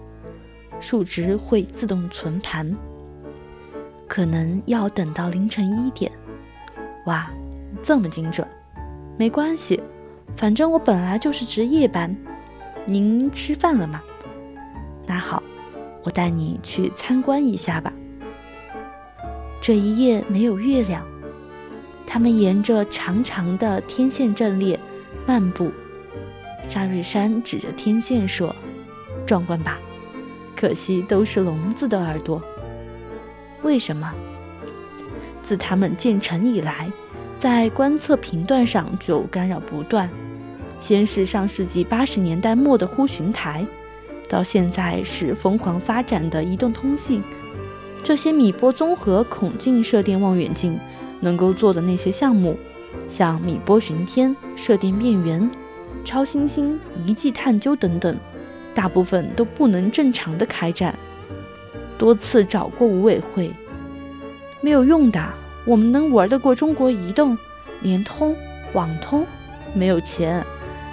[0.79, 2.75] 数值会自动存盘，
[4.07, 6.11] 可能要等到凌晨一点。
[7.05, 7.31] 哇，
[7.81, 8.45] 这么精准！
[9.17, 9.81] 没关系，
[10.35, 12.15] 反正我本来就是值夜班。
[12.85, 14.01] 您吃饭了吗？
[15.05, 15.41] 那好。
[16.07, 17.91] 我带你去参观一下吧。
[19.59, 21.05] 这一夜没有月亮，
[22.05, 24.79] 他们沿着长长的天线阵列
[25.25, 25.69] 漫步。
[26.69, 28.55] 沙瑞山指着天线说
[29.27, 29.77] ：“壮观吧？
[30.55, 32.41] 可惜都是聋子的耳朵。
[33.61, 34.09] 为什么？
[35.41, 36.89] 自他们建成以来，
[37.37, 40.09] 在观测频段上就干扰不断。
[40.79, 43.67] 先是上世纪八十年代末的呼寻台。”
[44.29, 47.23] 到现在是疯狂发展的移动通信，
[48.03, 50.79] 这些米波综合孔径射电望远镜
[51.19, 52.57] 能够做的那些项目，
[53.07, 55.49] 像米波巡天、射电变圆、
[56.03, 58.15] 超新星遗迹探究等等，
[58.73, 60.93] 大部分都不能正常的开展。
[61.97, 63.51] 多次找过五委会，
[64.61, 65.23] 没有用的。
[65.65, 67.37] 我们能玩得过中国移动、
[67.81, 68.35] 联通、
[68.73, 69.25] 网通？
[69.73, 70.45] 没有钱。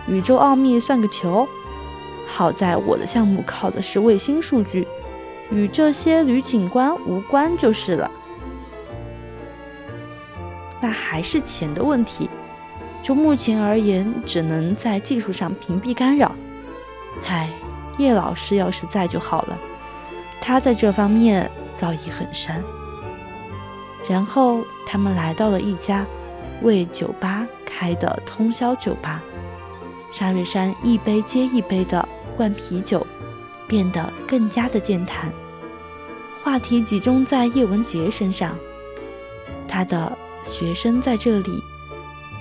[0.09, 1.47] 宇宙奥秘算个球！
[2.27, 4.87] 好在我的项目靠的是卫星数据，
[5.51, 8.11] 与这些旅警官无关就是了。
[10.81, 12.29] 那还是钱的问题。
[13.03, 16.35] 就目前而言，只能在技术上屏蔽干扰。
[17.27, 17.51] 唉，
[17.99, 19.59] 叶老师要是在就好了，
[20.41, 22.63] 他在这方面造诣很深。
[24.09, 26.05] 然后他们来到了一家
[26.63, 29.23] 为酒吧开的通宵酒吧，
[30.17, 32.09] 沙瑞山一杯接一杯的。
[32.37, 33.07] 灌啤酒，
[33.69, 35.33] 变得更加的健谈。
[36.43, 38.57] 话题集中在叶文洁身上，
[39.69, 41.63] 他的学生在这里。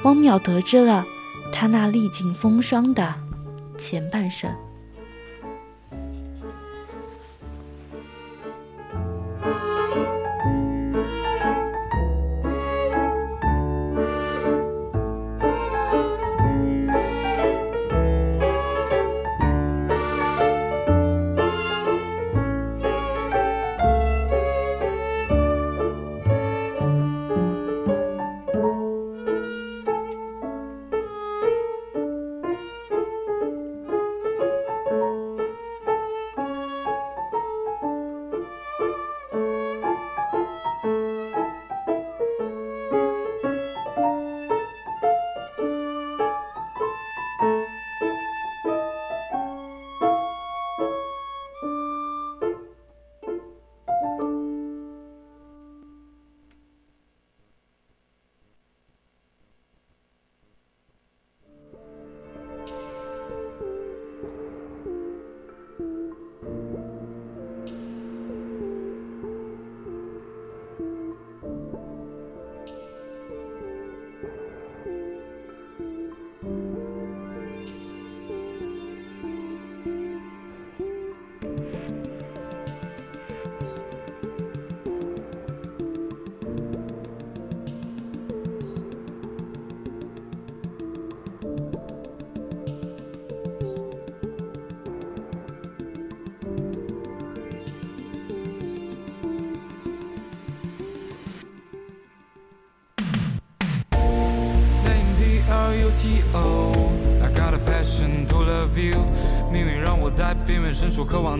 [0.02, 1.06] 汪淼得知了
[1.52, 3.14] 他那历尽风霜的
[3.78, 4.50] 前半生。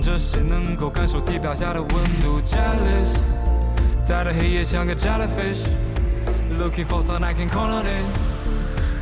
[0.03, 1.91] 着谁能够感受地表下的温
[2.23, 2.41] 度。
[2.47, 3.33] Jealous，
[4.05, 8.39] 在这黑夜像个 jellyfish，looking for someone I can call on it。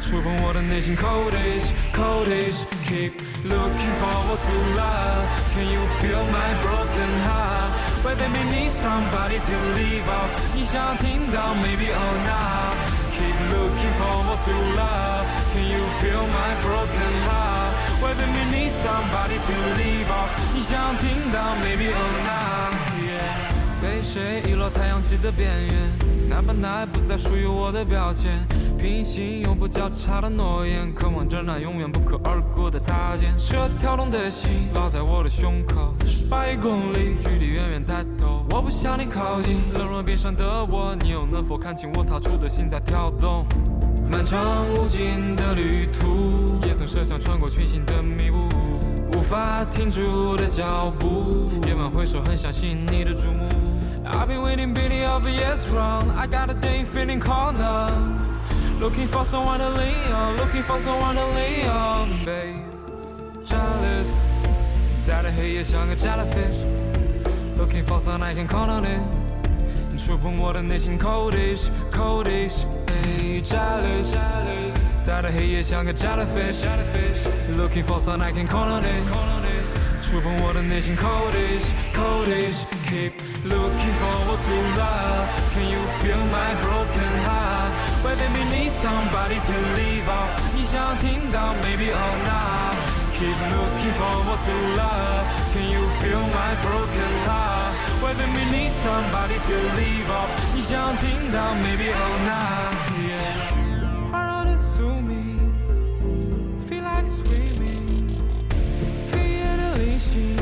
[0.01, 3.11] 触碰我的内心 codish codish keep
[3.43, 9.41] looking forward to love can you feel my broken heart why they may need somebody
[9.41, 12.77] to leave off 你想听到 maybe or not
[13.19, 17.70] keep looking forward to love can you feel my broken heart
[18.02, 25.74] Why they may need somebody to leave off 你想要听到 maybe or not yeah 被谁遗落太阳系的边缘？
[26.30, 28.40] 哪怕那不再属于我的标签。
[28.78, 33.34] 平行永不交叉的诺言，渴望着那永远不可而过的擦肩。
[33.38, 43.48] 这跳动的心烙在我的胸口，四十八亿公里距离远远抬头，我不向你靠近，冷若冰山的我，你又能否看清我踏出的心在跳动？
[44.12, 48.50] 漫长无尽的旅途，也曾设想穿过群星的迷雾，
[49.14, 53.48] 无法停住的脚步，夜晚回首很想吸引你的注目。
[54.04, 56.12] I've been waiting, beating of years wrong.
[56.18, 57.90] I got a day feeling corner.
[58.82, 62.60] Looking for someone to lean on, looking for someone to lean on, babe.
[63.46, 64.10] Jealous，
[65.06, 66.58] 在这黑夜像个 jellyfish。
[67.58, 69.21] Looking for someone I can count on it。
[69.97, 73.45] 触碰我的内心 coldish coldish，babe.
[73.45, 74.15] Jealous，
[75.05, 79.05] 在这黑夜像个 jellyfish。Looking for someone I can count on it。
[80.01, 83.13] 触碰我的内心 coldish coldish。Keep
[83.45, 85.27] looking forward to love.
[85.55, 87.73] Can you feel my broken heart?
[88.05, 92.77] Whether we need somebody to leave off 你想听到 maybe or not
[93.19, 97.60] Keep looking forward to love Can you feel my broken heart
[98.02, 102.74] Whether we need somebody to leave off 你想听到 maybe or not
[103.08, 103.52] Yeah
[104.12, 105.40] Heart on to me
[106.68, 108.10] Feel like swimming
[109.12, 110.36] 黑夜的离心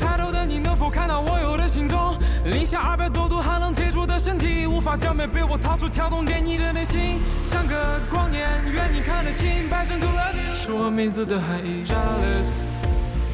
[0.00, 2.18] 抬头的你能否看到我有的行踪？
[2.46, 9.68] 零下二百多度寒冷铁铸的身体，无法将美被我掏出跳动给你的内心，像个光年，愿你看得清。
[9.68, 11.84] 白生 to love you，是我名字的含义。
[11.84, 12.48] Jealous，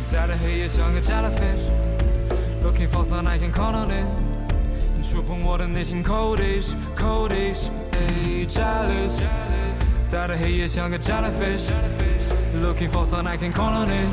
[0.09, 1.71] 在这黑夜像个 jala fish
[2.66, 4.06] jellyfish，looking for someone I can call on it。
[5.02, 9.22] 触碰我的内心 coldish coldish。Jealous，
[10.08, 14.08] 在这黑夜像个 jellyfish，looking for someone I can call on it。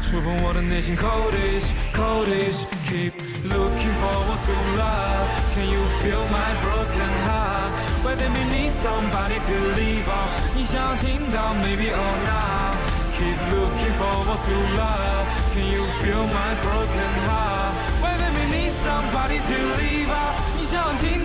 [0.00, 7.72] 触碰我的内心 coldish coldish keep looking forward to love can you feel my broken heart
[8.04, 12.76] whether me need somebody to leave off 你想听到 maybe or not
[13.18, 17.49] keep looking forward to love can you feel my broken heart
[20.71, 21.20] 想听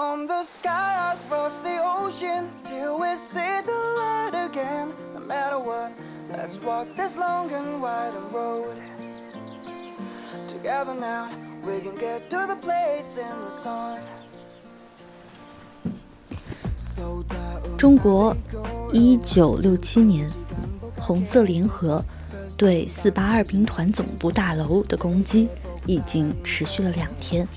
[0.00, 4.92] On the sky across the ocean till we see the light again.
[5.12, 5.90] No matter what,
[6.30, 8.78] let's walk this long and wide road.
[10.46, 11.30] Together now,
[11.66, 13.98] we can get to the place in the sun.
[17.76, 18.36] 中国，
[18.92, 20.30] 一九六七年，
[20.96, 22.04] 红色联合
[22.56, 25.48] 对四八二兵团总部大楼的攻击
[25.86, 27.48] 已经持续了两天。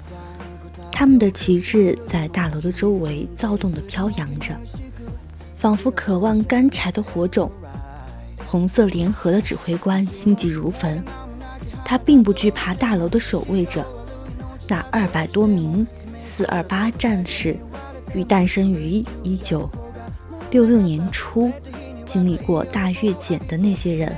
[1.02, 4.56] 他们的旗帜在大楼的周围躁动地飘扬着，
[5.57, 7.52] 仿佛渴望干柴的火种。
[8.45, 11.03] 红色联合的指挥官心急如焚，
[11.84, 13.84] 他并不惧怕大楼的守卫者。
[14.68, 15.88] 那二百多名
[16.19, 17.57] 四二八战士，
[18.14, 19.68] 与诞生于一九
[20.52, 21.52] 六六年初、
[22.06, 24.15] 经历过大越检的那些人。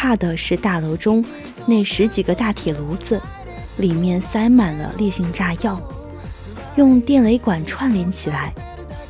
[0.00, 1.24] 怕的是大楼中
[1.66, 3.20] 那十几个大铁炉子，
[3.78, 5.76] 里面塞满了烈性炸药，
[6.76, 8.54] 用电雷管串联起来。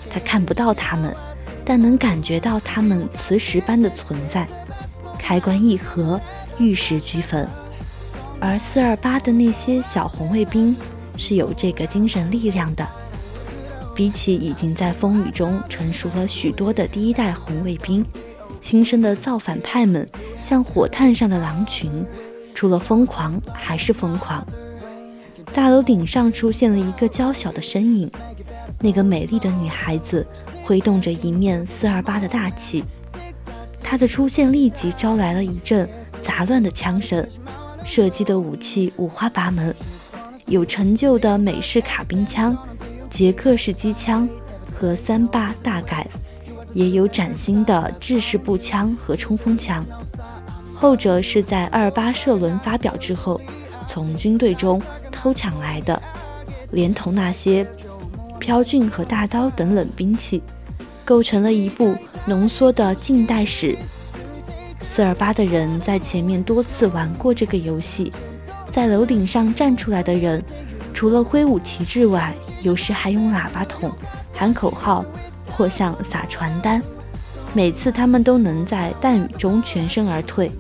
[0.09, 1.15] 他看不到他们，
[1.63, 4.49] 但能感觉到他们磁石般的存在。
[5.19, 6.19] 开关一合，
[6.59, 7.47] 玉石俱焚。
[8.41, 10.75] 而四二八的那些小红卫兵
[11.19, 12.89] 是有这个精神力量的，
[13.95, 18.03] 比起已经在风雨中成熟了许多的第一代红卫兵，
[18.69, 20.07] 新生的造反派们。
[20.45, 21.91] 像火炭上的狼群，
[22.55, 24.47] 除了疯狂还是疯狂。
[25.55, 28.11] 大楼顶上出现了一个娇小的身影，
[28.81, 30.27] 那个美丽的女孩子
[30.63, 32.85] 挥动着一面四二八的大旗，
[33.83, 35.89] 她的出现立即招来了一阵
[36.23, 37.27] 杂乱的枪声，
[37.87, 39.75] 射击的武器五花八门，
[40.47, 42.55] 有陈旧的美式卡宾枪、
[43.09, 44.29] 捷克式机枪
[44.75, 46.07] 和三八大改，
[46.79, 49.85] 也有崭新的制式步枪和冲锋枪。
[50.77, 53.41] 后者是在二八射轮发表之后，
[53.85, 54.81] 从军队中
[55.11, 56.01] 偷抢来的，
[56.71, 57.67] 连同那些
[58.39, 60.41] 飘俊和大刀等冷兵器，
[61.05, 63.77] 构成了一部浓缩的近代史。
[64.81, 68.13] 四二八的人在前面多次玩过这个游戏，
[68.71, 70.41] 在楼顶上站出来的人，
[70.95, 72.33] 除了挥舞旗帜外，
[72.63, 73.91] 有时还用喇叭筒
[74.33, 75.05] 喊口号，
[75.59, 76.81] 或像撒传单。
[77.53, 80.51] 每次他们都能在弹雨中全身而退。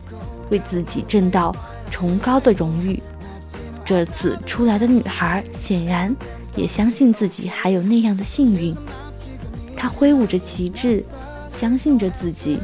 [0.50, 1.54] 为自己挣到
[1.90, 3.02] 崇高的荣誉。
[3.84, 6.16] 这次出来的女孩显然
[6.56, 8.74] 也相信自己还有那样的幸运。
[9.76, 11.04] 她挥舞着旗帜，
[11.50, 12.58] 相信着自己。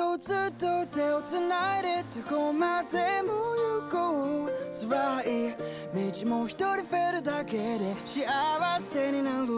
[0.00, 3.32] とずっと手をつないでどこまでも
[3.86, 4.50] 行こう。
[4.72, 5.54] 辛い
[6.24, 9.48] 道も一人増えるだけで幸せになる。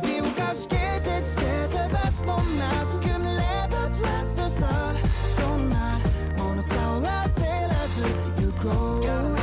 [0.00, 3.40] 首をかしげてつけたバスもまっすぐ見れ
[3.70, 4.94] ばプラスさ
[5.36, 5.96] そんな
[6.36, 8.02] ものさらせらず
[8.42, 9.37] 行こう。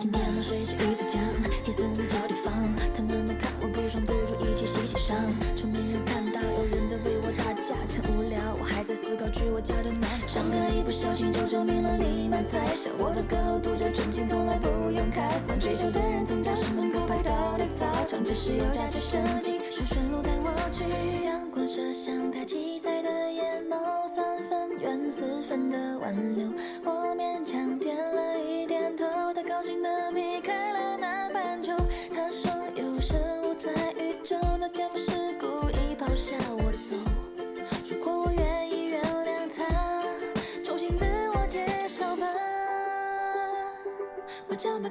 [0.00, 1.20] 今天的水是鱼子酱，
[1.64, 2.52] 黑松交地方，
[2.92, 5.16] 他们们看我不爽，自助一起洗洗伤。
[5.56, 15.56] 出门又看到有人在为我打架，真无聊，我还在思考去我家的南上课一不小心就证明了你们猜想我的歌独角纯情，从来不用开嗓。
[15.58, 20.82] 追求的人从教室门口排到了操场，这时有架直升机旋旋路载我去，
[21.82, 26.48] 阳光射向它七彩的眼眸，三分怨四分的挽留。
[26.84, 29.04] 我勉强点了一点头，
[29.34, 29.90] 他高兴地
[44.82, 44.90] 他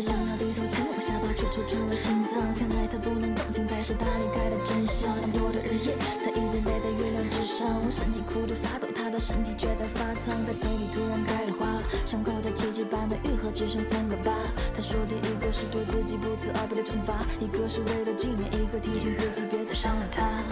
[0.00, 2.40] 想要低头亲我下巴，却戳穿了心脏。
[2.56, 5.14] 原来他不能动情，才是他离开的真相。
[5.20, 5.94] 难过的日夜，
[6.24, 10.42] 他一人待在月亮之上，我身体哭得发抖，他的身体却在发烫。
[10.46, 11.66] 他嘴里突然开了花，
[12.06, 14.32] 伤口在奇迹般的愈合，只剩三个疤。
[14.74, 20.42] 他说第一个是对自己不辞而别的惩罚，一个是为了纪念，一个提醒自己别再伤了他。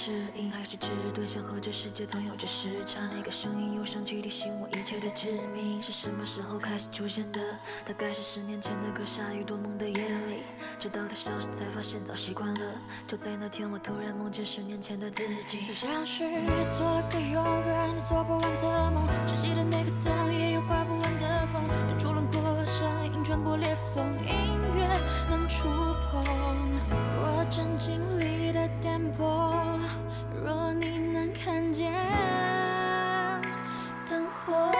[0.00, 3.00] 觉有点不适应，还是迟钝，想和这世界总有着时差。
[3.14, 7.40] 那个声音又像集提醒我一切的致命，是什么时候开始出现的？
[7.84, 10.42] 大概是十年前的歌，下雨多梦的夜里，
[10.78, 12.60] 直到它消失才发现早习惯了。
[13.06, 16.24] 就在那天，我突然梦见十年前的自己，就像是
[16.78, 24.49] 做了个永远都做不完的梦，只记得那个灯也有刮不完的风，远处轮廓声音穿过裂缝，音
[25.50, 25.68] 触
[26.08, 26.24] 碰
[27.18, 29.80] 我正经历的颠簸。
[30.44, 31.92] 若你能看见
[34.08, 34.72] 灯火，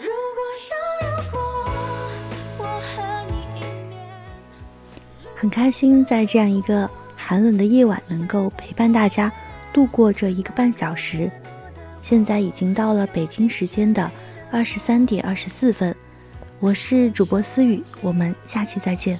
[0.00, 0.40] 如果
[0.70, 0.74] 有
[1.08, 1.40] 如果，
[2.58, 3.98] 我和你一面。
[5.34, 9.30] 很开心在这样一个寒冷的夜晚能够陪伴大家
[9.72, 11.28] 度过这一个半小时。
[12.00, 14.08] 现在已经到了北京时间的
[14.52, 15.94] 二十三点二十四分，
[16.60, 19.18] 我是主播思雨，我们下期再见。